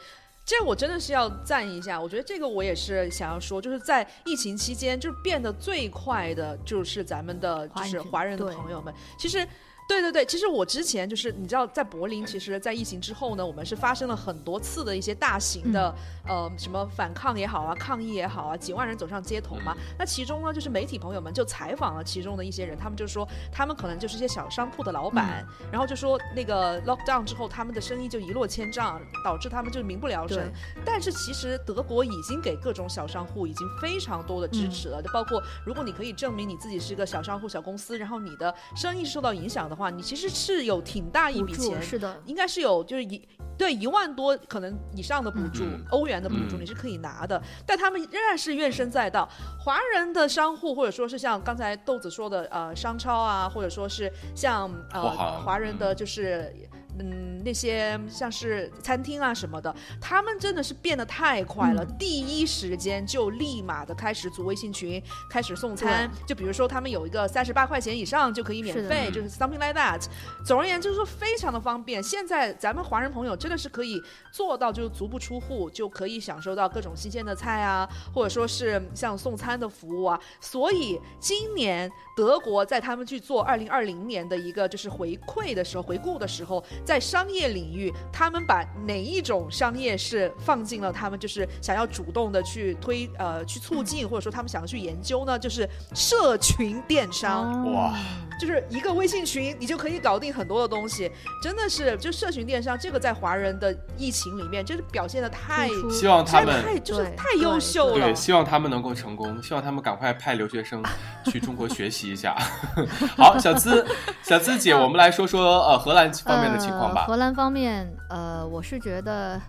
[0.45, 9.45] 这我真的是要赞一下，我觉得这个我也是想要说，就是在疫情期间，就是变得最快的，就是咱们的就华人群是华人的朋友们，其实。
[9.93, 15.93] 对对对，其实我之前就是你知道，在柏林，其实，在疫情之后呢，我们是发生了很多次的一些大型的、
[16.27, 19.75] 呃什么反抗也好啊，抗议也好啊，几万人走上街头嘛。
[19.97, 30.51] 那其中呢，就是媒体朋友们就采访了其中的一些人，他们就说他们可能就是一些小商铺的老板，然后就说那个 lockdown 之后，他们的生意就一落千丈，导致他们就民不聊生。
[30.83, 43.21] 但是其实德国已经给各种小商户已经非常多的支持了，就包括如果你可以证明你自己是一个小商户、小公司，然后你的生意受到影响的话，你其实是有挺大一笔钱，是的，应该是有就是一。
[43.55, 49.29] 对一万多可能以上的补助，嗯欧元的补助嗯你是可以拿的，但他们仍然是怨声载道。
[49.59, 55.03] 华人的商户或者说是像刚才豆子说的呃商超啊，或者说是像呃
[55.43, 56.51] 华人的就是
[56.97, 66.09] 嗯那些像是餐厅啊什么的，他们真的是变得太快了，第一时间就立马的开始组微信群，开始送餐。
[66.27, 70.01] 就比如说他们有一个三十八块钱以上就可以免费，就是 something like that。
[70.45, 72.01] 总而言之，就是说非常的方便。
[72.03, 80.19] 现在咱们华人朋友真的是可以做到，就是足不出户就可以享受到各种新鲜的菜啊，或者说是像送餐的服务啊。
[80.39, 95.37] 所以今年德国在他们去做二零二零年的一个就是回馈的时候，回顾的时候，在商业领域，他们把哪一种商业是放进了他们就是想要主动的去推呃去促进，或者说他们想要去研究呢？
[95.37, 97.71] 就是社群电商。
[97.73, 97.93] 哇，
[98.39, 101.11] 就是一个微信群，你就可以搞定很多的东西，
[101.41, 110.83] 真的是就社群电商这个在华人的疫情里面，真是表现的太希望他们太就是太优秀了，对，希望他们能够成功，希望他们赶快派留学生
[111.25, 112.35] 去中国学习一下。
[113.17, 113.85] 好，小资
[114.23, 117.05] 小资姐，我们来说说呃荷兰方面的情况吧。
[117.07, 119.41] 荷兰方面，呃，我是觉得。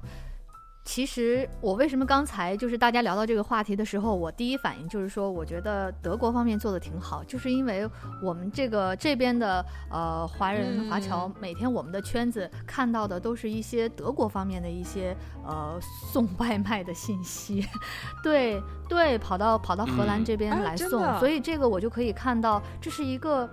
[0.85, 7.89] 其实我为什么刚才就是大家聊到这个话题的时候，我第一反应就是说，我觉得德国方面做的挺好，就是因为
[8.22, 15.16] 我们这个这边的呃华人华侨，每天我们的圈子看到的都是一些德国方面的一些
[15.47, 15.78] 呃
[16.12, 17.66] 送外卖的信息，
[18.22, 23.49] 对对，跑到跑到荷兰这边来送，所以这个我就可以看到，这是一个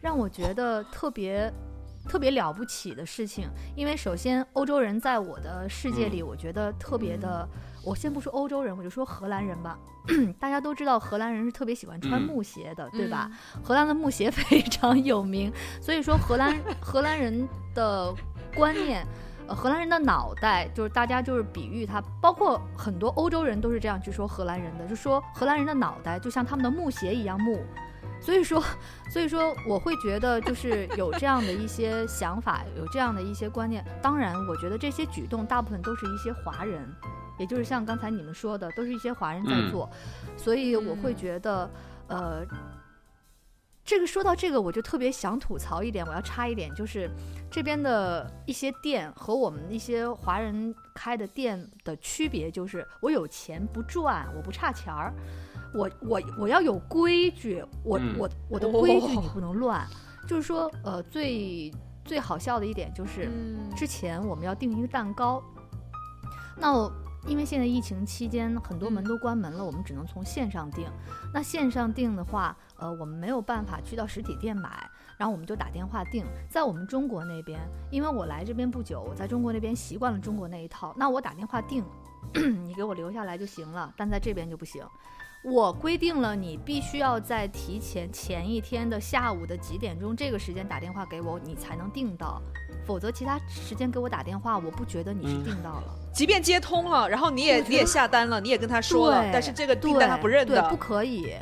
[0.00, 1.52] 让我觉得特别。
[2.08, 7.48] 特别了不起的事情，因为首先欧洲人在我的世界里，我觉得特别的。
[7.84, 9.78] 我先不说欧洲人，我就说荷兰人吧。
[10.40, 13.30] 大家都知道荷兰人是特别喜欢穿木鞋的，对吧？
[13.62, 18.12] 荷兰的木鞋 非常有名，所以说荷兰荷兰人的
[18.56, 19.06] 观念，
[19.46, 27.64] 呃，荷兰人的脑袋就是大家就是比喻他，包括很多欧洲人都是这样去说荷兰人的，就说荷兰人的脑袋就像他们的木鞋一样木。
[28.20, 28.62] 所以说，
[29.10, 33.84] 所以说，我会觉得就是有这样的一些想法，有这样的一些观念。
[34.02, 36.84] 当然，我觉得这些举动大部分都是一些华人，
[37.38, 39.88] 也就是像刚才你们说的，都是一些华人在做。
[40.36, 41.70] 所以我会觉得，
[42.08, 42.44] 呃，
[43.86, 47.08] 这个说到这个，我就特别想吐槽一点，我要插一点，就是
[47.48, 55.14] 这边的一些店和我们一些华人开的店的区别，就是我有钱不赚，我不差钱儿。
[55.72, 59.86] 我我我要有规矩，我我我的规矩 你不能乱。
[60.26, 61.72] 就是说，呃，最
[62.04, 63.30] 最好笑的一点就是，
[63.76, 65.40] 之前我们要订一个蛋糕，
[66.56, 66.90] 那
[67.28, 70.88] 因为现在疫情期间很多门都关门了，我们只能从线上订。
[71.32, 76.24] 那线上订的话，呃，我们没有办法去到实体店买，然后我们就打电话订。
[76.48, 77.60] 在我们中国那边，
[77.90, 81.84] 因为我来这边不久，我在中国那边习惯了中国那一套，那我打电话订，
[82.34, 83.92] 你给我留下来就行了。
[83.96, 84.84] 但在这边就不行。
[85.44, 92.42] 我规定了，你必须要在提前前一天的下午的几点钟这个时间打电话给我，你才能订到，
[92.84, 95.94] 否则其他时间给我打电话，我不觉得你是订到了。
[96.12, 101.32] 即便接通了，然后你也你也下单了，你也跟他说了，但是这个订单他不认的，不可以。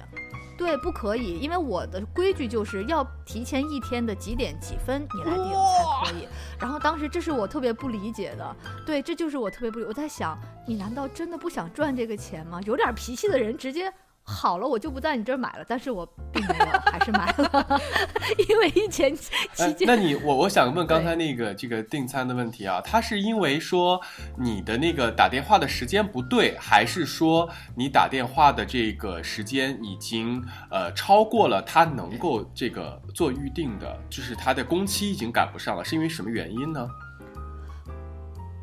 [0.57, 6.29] 对，不可以，因为我的规矩就是要提前一天的几点几分你来订才可以。
[6.59, 9.85] 然后当时这是我特别不理解的，对，这就是我特别不理。
[9.85, 12.61] 我在想，你难道真的不想赚这个钱吗？
[12.65, 13.93] 有点脾气的人直接。
[14.27, 17.81] 好了，我就不在你这儿买了，但是我并没有，还是买了，
[18.49, 19.87] 因为疫情期间。
[19.87, 24.01] 那你我我想问刚才那个这个订餐的问题啊，他是因为说
[24.39, 36.89] 你的那个打电话的时间不对，还是说你打电话的这个时间已经呃超过了他能够这个做预定的，就是他的工期已经赶不上了，是因为什么原因呢？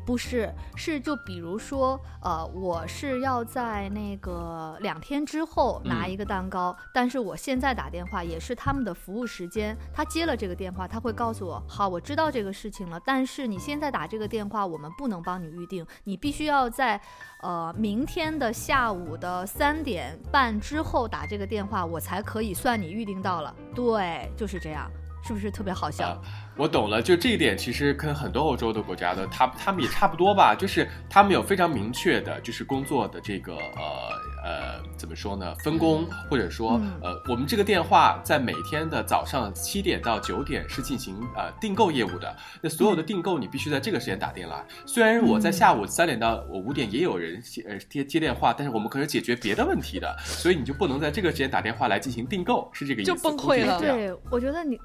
[0.04, 17.00] 不是，是就比如说，呃，我是要在那个两天之后拿一个蛋糕，但是我现在打电话也是他们的服务时间，他接了这个电话，他会告诉我，好，我知道这个事情了，但是你现在打这个电话，我们不能帮你预定，你必须要在，
[17.42, 23.54] 呃，明天的下午的三点半之后打这个电话，我才可以算你预定到了。
[23.74, 24.90] 对，就是这样。
[25.24, 26.20] 是不是特别好笑？
[26.56, 34.10] 我懂了，就这一点，其实跟很多欧洲的国家的，他他们也差不多吧，就是他们有非常明确的，就是工作的这个呃
[34.44, 35.54] 呃怎么说呢？
[35.64, 44.62] 分工，或者说呃，我们这个电话在每天的早上七点到九点是进行呃订购业务的，那所有的订购你必须在这个时间打电话。
[44.84, 53.12] 虽然我在下午三点到我五点也有人呃接接电话，但是我们可是解决别的问题的，所以你就不能在这个时间打电话来进行订购，是这个意思？
[53.12, 53.80] 就崩溃了。
[53.80, 54.78] 对，我觉得你。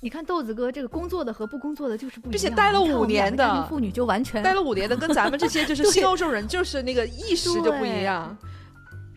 [0.00, 8.36] 你看豆子哥这个工作的和不工作的就是不一样，并且待了五年的妇女就完全待了五年的，跟咱们这些就是新欧洲人就是那个意识就不一样。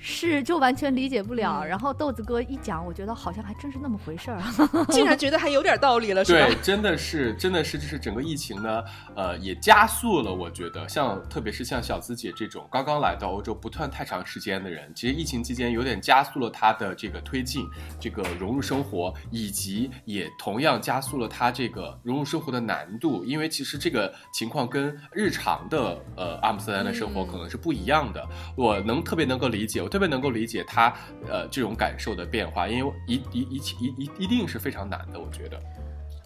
[0.04, 1.62] 是就完全理解不了。
[1.62, 4.42] 嗯然后豆子哥一讲，我觉得好像还真是那么回事儿。
[4.90, 6.48] 竟然觉得还有点道理了，是吧？
[6.48, 8.84] 对，真的是，真的是，就是整个疫情呢，
[9.16, 10.34] 呃，也加速了。
[10.34, 17.64] 我觉得，像特别是像小资姐这种刚刚来到欧洲不算太长时间的人，其实疫情期间有点加速了她的这个推进，
[18.00, 23.24] 这个融入生活，以及也同样加速了她这个融入生活的难度。
[23.24, 28.28] 因为其实这个情况跟日常的呃阿姆斯特丹的生活嗯可能是不一样的。
[28.56, 30.92] 我能特别能够理解，我特别能够理解他
[31.30, 35.62] 呃这种感受的变化，因为一一一一一一定是非常难的，我觉得。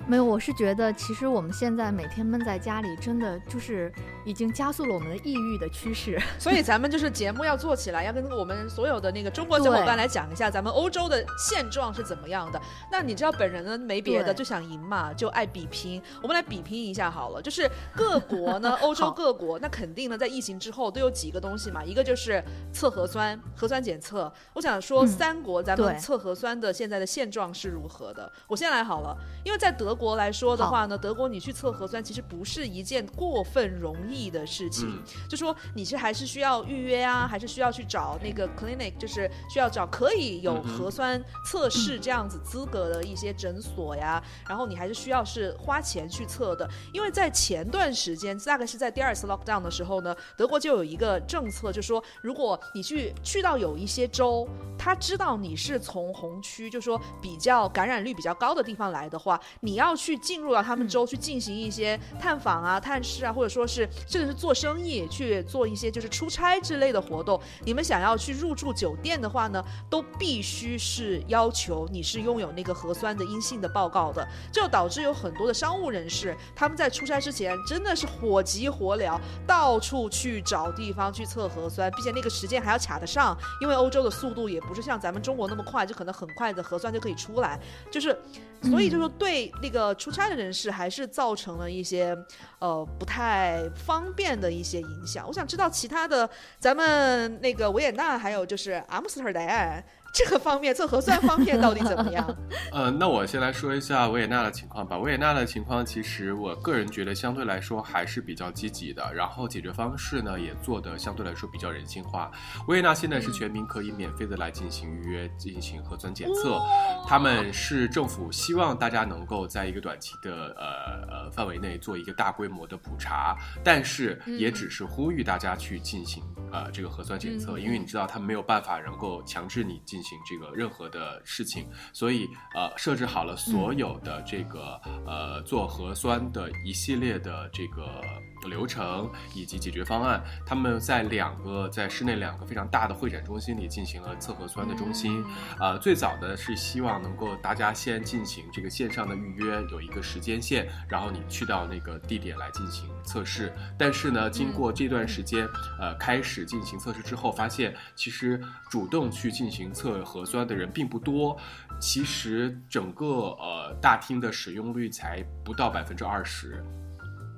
[0.08, 3.92] 没有，我是觉得其实我们现在每天闷在家里，真的就是
[4.24, 6.22] 已经加速了我们的抑郁的趋势。
[6.38, 12.62] 所以咱们就是节目要做起来，要跟我们所有的那个中国小伙伴来讲一下咱们欧洲的现状是怎么样的。
[12.92, 16.00] 那你知道本人呢没别的，就想赢嘛，就爱比拼。
[16.22, 24.32] 我们来比拼一下好了，就是各国呢， 欧洲各国，那肯定呢在疫情之后都有几个东西嘛，一个就是测核酸，核酸检测。
[24.54, 28.32] 我想说嗯三国咱们测核酸的现在的现状是如何的？
[28.48, 34.90] 我先来好了，因为在德国来说的话呢，德国你去测核酸其实不是一件过分容易的事情。
[34.90, 35.04] 嗯。
[35.30, 67.38] 就说你是还是需要预约啊，还是需要去找那个 clinic，就是需要找可以有核酸测试这样子资格的一些诊所呀，然后你还是需要是花钱去测的，因为在前段时间，大概是在第二次 lockdown 的时候呢，德国就有一个政策，就说如果你去去到有一些州，他知道你是从红区，就说比较感染率比较高的地方来的话，你要去进入到他们州去进行一些探访啊、探视啊，或者说是甚至是做生意，去做一些就是出差之类的活动。
[67.66, 87.60] 你们想要去入住酒店的话呢，都必须是要求你是拥有那个核酸的阴性的报告的，这就导致有很多的商务人士他们在出差之前真的是火急火燎，到处去找地方去测核酸，并且那个时间还要卡得上，因为欧洲的速度也不是像咱们中国那么快，就可能很快的核酸就可以出来，
[87.92, 88.16] 就是，
[88.62, 92.18] 所以就说对那个出差的人士还是造成了一些
[92.60, 95.26] 呃不太方便的一些影响。
[95.28, 99.84] 我想知道其他的，咱们那个维也纳还有就是阿姆斯特丹
[100.16, 102.26] 这个方面做核酸方面到底怎么样？
[102.72, 104.98] 呃，那我先来说一下维也纳的情况吧。
[104.98, 112.32] 维也纳的情况，其实我个人觉得相对来说还是比较积极的，然后解决方式呢也做的相对来说比较人性化。
[112.70, 116.62] 维也纳现在是全民可以免费的来进行预约、进行核酸检测，
[117.06, 123.36] 他们是政府希望大家能够在一个短期的呃呃范围内做一个大规模的普查，
[123.66, 138.02] 但是也只是呼吁大家去进行呃这个核酸检测，嗯因为你知道他们没有办法能够强制你进行这个任何的事情，所以呃设置好了所有的这个、呃做核酸的一系列的这个
[138.48, 140.24] 流程以及解决方案。
[140.46, 145.24] 他们在两个在室内两个非常大的会展中心里进行了测核酸的中心。
[145.60, 153.54] 呃，最早的是希望能够大家先进行这个线上的预约，有一个时间线，然后你去到那个地点来进行测试。
[153.78, 155.48] 但是呢，经过这段时间，
[155.80, 161.38] 呃，开始进行测试之后，发现其实主动去进行测核酸的人并不多。
[161.80, 166.64] 其实整个呃大厅的使用率才不到百分之二十。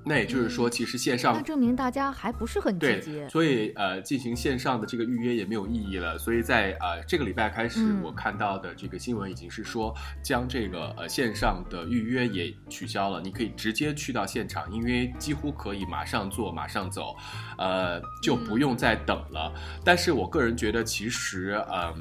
[0.08, 3.30] 那也就是说，其实线上那证明大家还不是很积对极，。
[3.30, 6.18] 所以呃，进行线上的这个预约也没有意义了。
[6.18, 9.94] 所以在呃这个礼拜开始，嗯我看到的这个新闻已经是说，
[10.24, 17.16] 将这个呃线上的预约也取消了，你可以直接去到现场，因为几乎可以马上做马上走，
[17.58, 19.54] 呃就不用再等了。
[19.84, 21.94] 但是我个人觉得，其实呃、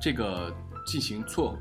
[0.00, 0.54] 这个
[0.86, 1.58] 进行错。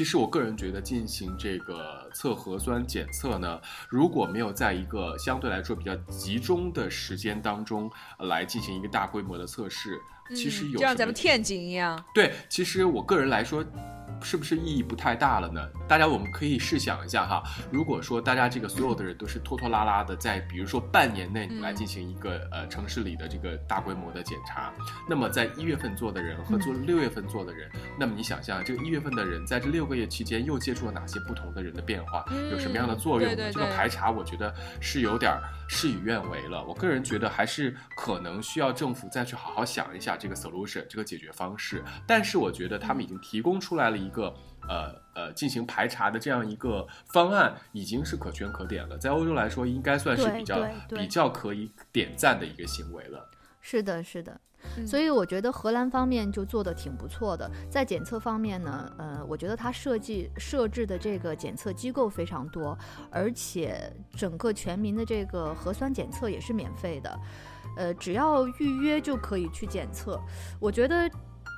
[0.00, 10.00] 其实我个人觉得，进行这个测核酸检测呢，如果没有在一个相对来说比较集中的时间当中、呃来进行一个大规模的测试，
[10.34, 13.62] 其实有嗯就像咱们天津一样，对，其实我个人来说，
[14.22, 15.68] 是不是意义不太大了呢？
[15.88, 24.72] 大家我们可以试想一下哈，如果说大家这个所有的人都是拖拖拉拉的，在比如说半年内你来嗯进行一个、呃城市里的这个大规模的检查，
[25.08, 33.34] 那么在一月份做的人和做六月份做的人，那么你想象这个一月份的人在这六个月期间又接触了哪些不同的人的变化，有什么样的作用呢？
[33.34, 36.64] 嗯对对这个排查我觉得是有点儿事与愿违了。
[36.64, 41.82] 我个人觉得还是可能需要政府再去好好想一下这个 solution 这个解决方式。
[42.06, 44.34] 但是我觉得他们已经提供出来了一个。
[44.68, 53.28] 呃呃，进行排查的这样一个方案已经是可圈可点了，在欧洲来说，应该算是比较比较可以点赞的一个行为了。
[53.60, 54.38] 是的，是的。
[54.86, 62.76] 所以我觉得荷兰方面就做的挺不错的，在检测方面呢，呃，我觉得它设计设置的这个检测机构非常多，
[63.10, 67.20] 而且整个全民的这个核酸检测也是免费的。
[67.76, 70.20] 呃，只要预约就可以去检测。
[70.58, 71.10] 我觉得。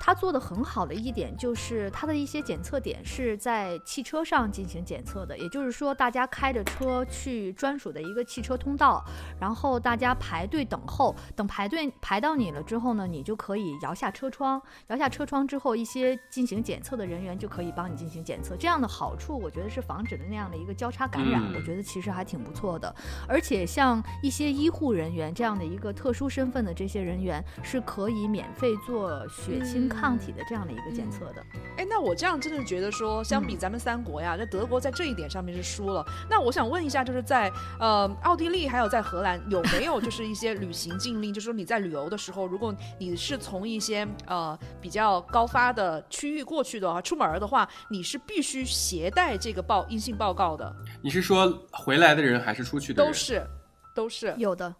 [0.04, 9.00] 它做的很好的一点就是它的一些检测点是在汽车上进行检测的，也就是说，大家开着车去专属的一个汽车通道，
[9.38, 18.56] 然后大家排队等候，等排队排到你了之后呢，你就可以摇下车窗，摇下车窗之后，一些进行检测的人员就可以帮你进行检测。
[18.56, 22.92] 这样的好处，我觉得是防止的那样的一个交叉感染，我觉得其实还挺不错的。
[23.28, 29.91] 而且像一些医护人员这样的一个特殊身份的这些人员，是可以免费做血清。
[29.92, 31.44] 抗体的这样的一个检测的，
[31.76, 36.04] 哎，那我这样真的觉得说，相比咱们三国呀，这德国在这一点上面是输了。
[36.28, 41.32] 那我想问一下，就是在呃奥地利还有在荷兰有没有就是一些旅行禁令？
[41.34, 50.74] 就是说你在旅游的时候，如果你是从一些呃比较高发的区域过去的话，出门的话，你是必须携带这个报阴性报告的。
[51.02, 53.10] 你是说回来的人还是出去的人？
[53.10, 53.46] 都是，
[53.94, 54.74] 都是有的。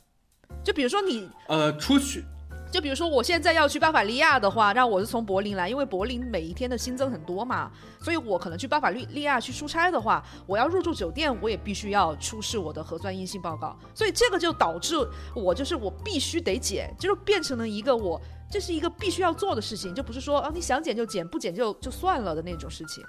[0.62, 2.24] 就比如说你呃出去。
[2.72, 7.70] 就比如说，我现在要去巴伐利亚的话，那我是从柏林来，因为柏林每一天的新增很多嘛，
[8.00, 14.96] 所以我可能去巴伐利利亚去出差的话，我要入住酒店，我也必须要出示我的核酸阴性报告，所以这个就导致
[15.34, 18.18] 我就是我必须得检，就是变成了一个我
[18.50, 23.04] 这是一个必须要做的事情，就不是说啊你想检就检，不检就就算了的那种事情。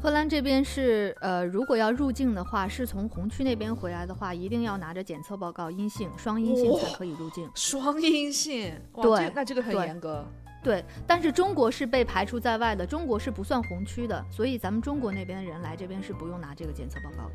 [0.00, 7.50] 荷兰这边是，呃，如果要入境的话，是从红区那边回来的话，一定要拿着检测报告阴性，双阴性才可以入境。
[7.54, 8.72] 双阴性，
[9.02, 10.24] 对，那这个很严格。
[10.62, 17.34] 对，但是中国是被排除在外的，中国是不算红区的，所以咱们中国那边的人来这边是不用拿这个检测报告的。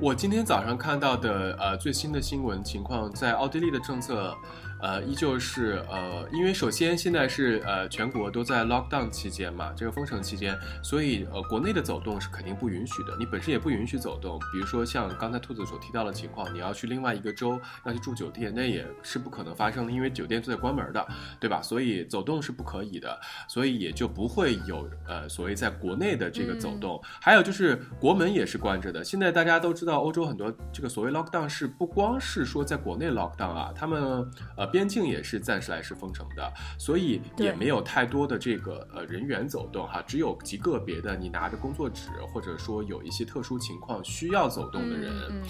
[0.00, 4.36] 我今天早上看到的，呃，最新的新闻情况，在奥地利的政策。
[4.84, 13.16] 呃，依旧是呃，因为首先现在是呃，全国都在 lockdown 期间嘛，这个封城期间，所以呃，国内的走动是肯定不允许的。
[13.18, 21.06] 你本身也不允许走动，比如说像刚才兔子所提到的情况，你要去另外一个州要去住酒店，那也是不可能发生的，因为酒店都在关门的，
[21.40, 21.62] 对吧？
[21.62, 23.18] 所以走动是不可以的，
[23.48, 27.00] 所以也就不会有呃所谓在国内的这个走动。
[27.22, 29.02] 还有就是国门也是关着的。
[29.02, 34.73] 现在大家都知道，欧洲很多这个所谓 lockdown 是不光是说在国内 lockdown 啊，他们呃。
[34.74, 45.40] 边境也是暂时来是封城的，所以也没有太多的这个呃人员走动哈，只有极个别的你拿着工作纸，或者说有一些特殊情况需要走动的人。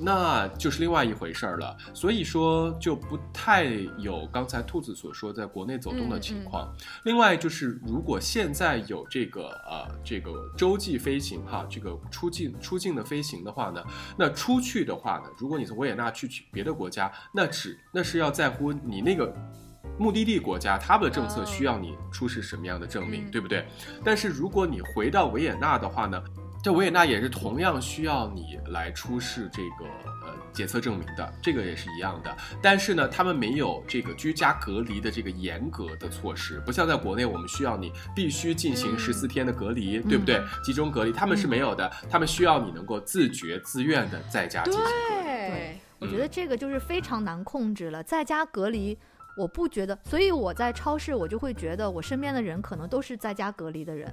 [0.00, 3.64] 那就是另外一回事儿了，所以说就不太
[3.98, 6.72] 有刚才兔子所说在国内走动的情况。
[7.04, 13.84] 另外就是，如果现在有这个呃这个洲际飞行哈，这个出境出境的飞行的话呢，
[14.16, 19.34] 那出去的话呢，如果你从维也纳去去别的国家，那只那是要在乎你那个
[19.98, 23.66] 目的地国家他们的政策需要你出示什么样的证明，对不对？
[24.04, 26.22] 但是如果你回到维也纳的话呢？
[26.62, 29.84] 这维也纳也是同样需要你来出示这个
[30.26, 32.36] 呃检测证明的，这个也是一样的。
[32.60, 40.42] 但是呢，他们没有这个居家隔离的这个严格的措施，不像在国内，我们需要你必须进行十四天的隔离，对不对？
[40.64, 45.26] 集中隔离，他们是没有的，他们需要你能够自觉自愿的在家进行隔离。
[45.26, 48.98] 对，我觉得这个就是非常难控制了，在家隔离，
[49.36, 54.12] 我不觉得，所以我在超市，我就会觉得我身边的人可能都是在家隔离的人。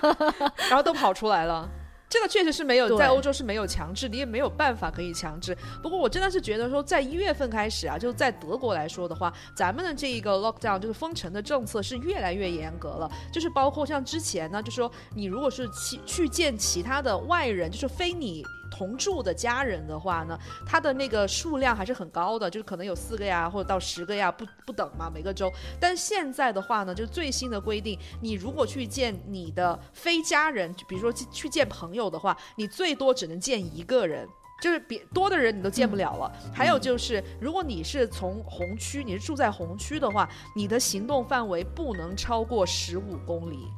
[0.68, 1.68] 然后都跑出来了，
[2.08, 5.56] 这个确实是没有在欧洲是没有强制，你也没有办法可以强制。
[5.82, 18.44] 不过我真的是觉得说，在一月份开始啊，就在德国来说的话，咱们的这一个 lockdown 就是封城的政策是越来越严格了，就是包括像之前呢，就是说你如果是去去见其他的外人，就是非你。
[18.70, 25.52] 同住的家人的话呢，他的那个数量还是很高的，就是可能有四个呀，或者到十个呀，不不等嘛，每个州。
[25.80, 34.28] 但现在的话呢，就最新的规定，你如果去见你的非家人，比如说去去见朋友的话，你最多只能见一个人，
[34.62, 36.32] 就是别多的人你都见不了了。
[36.52, 43.68] 还有就是，如果你是从红区，你是住在红区的话，你的行动范围不能超过十五公里。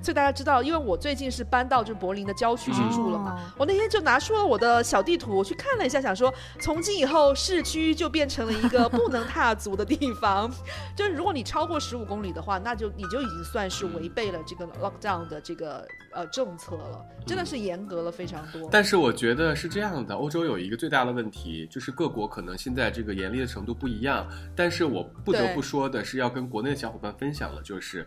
[0.00, 10.50] 所以大家知道，因为我最近是搬到就柏林的郊区去住了嘛，我那天就拿出了我的小地图，我去看了一下，想说从今以后市区就变成了一个不能踏足的地方，
[10.96, 18.68] 就是如果你超过十五公里的话，那就你就已经算是违背了这个 lockdown 的这个呃政策了，真的是严格了非常多。
[18.70, 28.06] 但是我觉得是这样的，欧洲有一个最大的问题，就是各国可能现在这个严厉的程度不一样，但是我不得不说的是要跟国内的小伙伴分享的，就是。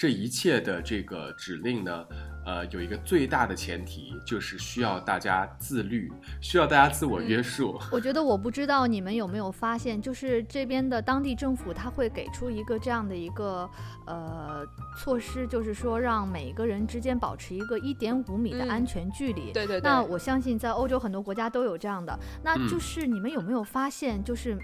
[0.00, 2.06] 这一切的这个指令呢，
[2.46, 7.78] 呃，有一个最大的前提，就是需要大家自律，需要大家自我约束。
[7.92, 13.68] 我觉得我不知道你们有没有发现，就是这边的当地政府他会给出一个这样的一个
[14.06, 19.52] 呃措施，就是说让每个人之间保持一个一点五米的安全距离。
[19.52, 19.82] 对对。
[19.82, 22.18] 那我相信在欧洲很多国家都有这样的。
[22.42, 24.56] 那就是你们有没有发现，就是。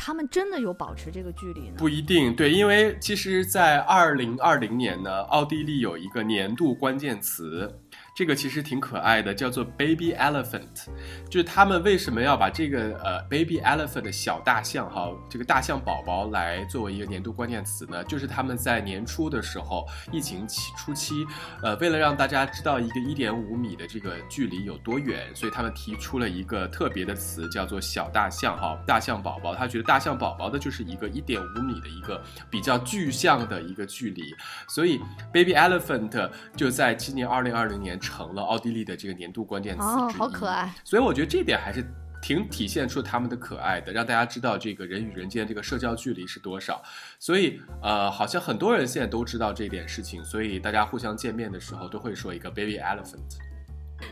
[0.00, 1.74] 他们真的有保持这个距离呢？
[1.76, 7.80] 不一定，对，因为其实，在二零二零年呢，奥地利有一个年度关键词。
[8.18, 10.88] 这个其实挺可爱的，叫做 baby elephant，
[11.30, 18.02] 就是他们为什么要把这个呃 baby elephant 的小大象哈，这个大象宝宝来作为一个年度关键词呢？
[18.02, 21.24] 就是他们在年初的时候，疫情期初期，
[21.62, 29.54] 呃，为了让大家知道一个一点五米的这个距离有多远，所以他们提出了一个特别的词，叫做小大象哈，大象宝宝。
[29.54, 34.24] 他觉得大象宝宝的就是一个一点五米的一个比较具象的一个距离，
[34.66, 34.98] 所以
[35.32, 37.96] baby elephant 就在今年二零二零年。
[38.08, 40.72] 成了奥地利的这个年度关键词哦，好可爱！
[40.82, 41.84] 所以我觉得这点还是
[42.22, 46.82] 挺体现出他们的可爱的，让大家知道这个人与人间这个社交距离是多少。
[47.18, 53.36] 所以呃，好像很多人现在都知道这点事情，所以大家互相见面的时候都会说一个 baby elephant。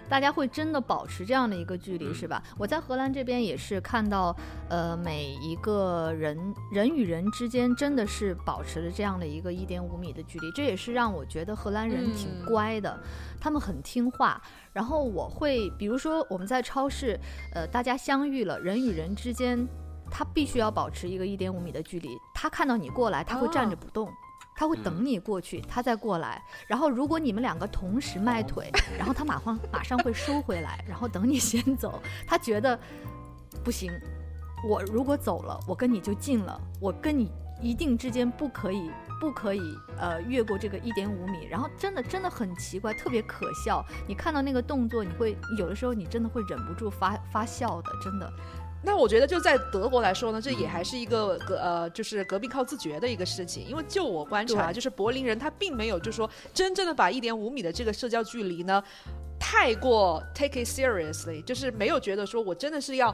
[0.09, 2.43] 大家会真的保持这样的一个距离，是吧？
[2.59, 4.35] 我在荷兰这边也是看到，
[4.69, 12.99] 呃，每一个人人与人之间真的是保持了这样的一个一点五米的距离，这也是让我觉得荷兰人挺乖的，
[13.41, 14.41] 他们很听话。
[14.73, 17.19] 然后我会，比如说我们在超市，
[17.55, 19.67] 呃，大家相遇了，人与人之间，
[20.11, 22.11] 他必须要保持一个一点五米的距离。
[22.35, 24.09] 他看到你过来，他会站着不动。
[24.57, 26.43] 他会等你过去，他再过来。
[26.67, 32.01] 然后如果你们两个同时迈腿，然后他马上马上会收回来，然后等你 先走。
[32.27, 32.79] 他觉得
[33.63, 33.93] 不行，
[34.67, 37.31] 我如果走了，我跟你就近了，我跟你
[37.61, 38.91] 一定之间不可以
[39.21, 39.61] 不可以
[39.99, 41.47] 呃越过这个一点五米。
[41.51, 43.85] 然后真的真的很奇怪，特别可笑。
[44.09, 48.33] 你看到那个动作，你会有的时候你真的会忍不住发发笑的，真的。
[48.87, 53.67] 那我觉得就在德国来说呢，这也还是一个革呃，就是革命靠自觉的一个事情。
[53.69, 58.83] 因为就我观察，就是柏林人他并没有就说真正的把一点五米的这个社交距离呢，
[59.41, 63.13] 太过 take it seriously，就是没有觉得说我真的是要。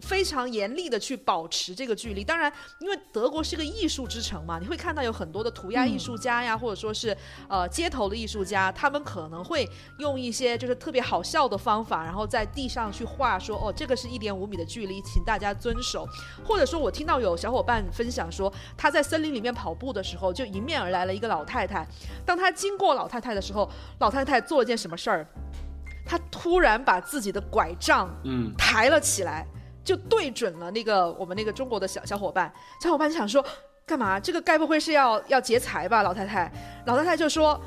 [0.00, 7.16] 非常严厉的去保持这个距离，当然，因为德国是个艺术之城嘛，你会看到有很多的涂鸦艺术家呀，或者说是
[7.48, 9.68] 呃街头的艺术家，他们可能会
[9.98, 16.06] 用一些就是特别好笑的方法，然后在地上去画说，哦，这个是一点五米的距离，请大家遵守。
[16.44, 21.86] 或者说我听到有小伙伴分享说，他在森林里面跑步的时候，就迎面而来了一个老太太，
[22.24, 25.26] 当他经过老太太的时候，老太太做了件什么事儿？
[26.08, 29.44] 他突然把自己的拐杖嗯抬了起来。
[29.86, 33.42] 就对准了那个我们那个中国的小小伙伴，小伙伴就想说，
[33.86, 34.20] 干嘛？
[34.20, 36.02] 这个该不会是要要劫财吧？
[36.02, 36.52] 老太太，
[36.86, 37.58] 老太太就说。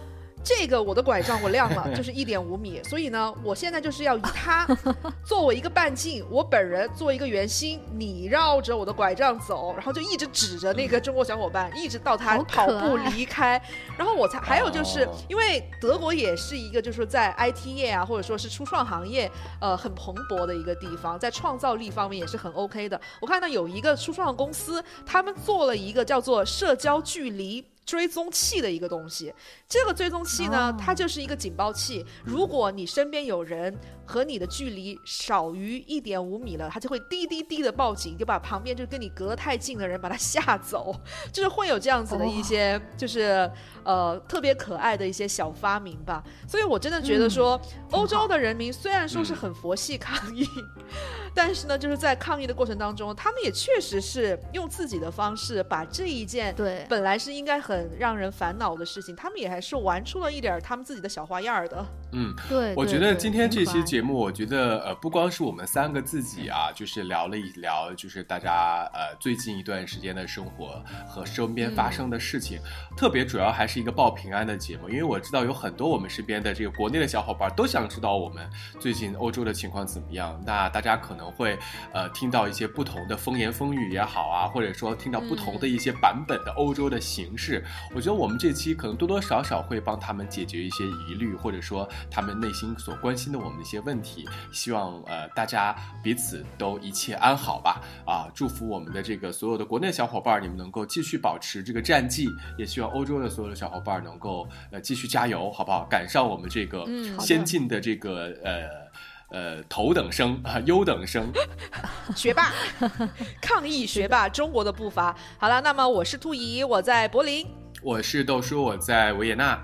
[0.44, 4.66] 这个我的拐杖我亮了， 就是一点五米，所以呢，我现在就是要以它
[5.26, 13.62] 作为一个半径，我本人做一个圆心，你绕着我的拐杖走，然后就一直指着那个中国小伙伴，一直到他跑步离开，
[13.98, 19.30] 然后我才还有就是因为德国也是一个就是在 IT 业啊，或者说是初创行业
[19.60, 23.00] 呃很蓬勃的一个地方，在创造力方面也是很 OK 的。
[23.22, 27.64] 我看到有一个初创公司，他们做了一个叫做社交距离。
[27.90, 29.34] 追踪器的一个东西，
[29.68, 32.06] 这个追踪器呢，它就是一个警报器。
[32.24, 33.76] 如果你身边有人
[34.10, 41.00] 和你的距离少于一点五米了，它就会滴滴滴的报警，就把旁边就跟你隔得太近的人把他吓走。
[41.32, 43.48] 就是会有这样子的一些，就是
[43.84, 46.24] 呃特别可爱的一些小发明吧。
[46.48, 50.44] 所以我真的觉得说，欧洲的人民虽然说是很佛系抗议。
[51.36, 61.86] 但是呢，就是在抗议的过程当中，他们也确实是用自己的方式把这一件对本来是应该很让人烦恼的事情，他们也还是玩出了一点他们自己的小花样的。
[62.12, 72.60] 嗯，对，我觉得今天这期节目，我觉得呃，不光是我们三个自己啊，就是聊了一聊，就是大家呃最近一段时间的生活和身边发生的事情，
[72.98, 78.50] 特别主要还是一个报平安的节目，因为我知道有很多我们身边的这个国内的小伙伴都想知道我们
[78.80, 81.30] 最近欧洲的情况怎么样，那大家可能。
[81.30, 81.58] 会
[81.94, 87.64] 呃听到一些不同的风言风语也好啊，或者说听到不同的一些版本的欧洲的形式。
[87.96, 94.28] 我觉得我们这期可能多多少少会帮他们解决一些疑虑，或者说他们内心所关心的我们的一些问题。
[94.52, 97.82] 希望呃大家彼此都一切安好吧。
[98.06, 102.28] 啊，祝福我们的这个所有的国内小伙伴，你们能够继续保持这个战绩。
[102.58, 105.86] 也希望欧洲的所有的小伙伴能够呃继续加油，好不好？
[105.90, 106.86] 赶上我们这个
[107.20, 108.90] 先进的这个呃。
[109.32, 111.32] 呃，头等生啊，优等生，
[112.18, 112.52] 学霸，
[113.40, 115.16] 抗疫学霸，中国的步伐。
[115.38, 117.46] 好了，那么我是兔姨，我在柏林；
[117.84, 119.56] 我是豆叔，我在维也纳；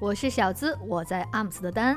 [0.00, 1.96] 我是小资，我在阿姆斯特丹。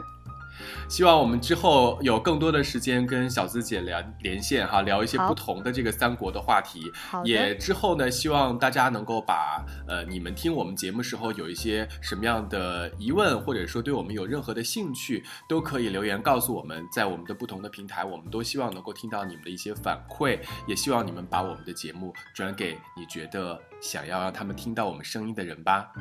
[0.90, 6.92] 希望我们之后有更多的时间跟小资姐连连线哈，聊一些不同的这个三国的话题。
[7.10, 25.92] 好也，之后呢，希望大家能够把呃你们听我们节目时候有一些什么样的疑问，或者说对我们有任何的兴趣，都可以留言告诉我们，在我们的不同的平台，我们都希望能够听到你们的一些反馈，也希望你们把我们的节目转给你觉得想要让他们听到我们声音的人吧。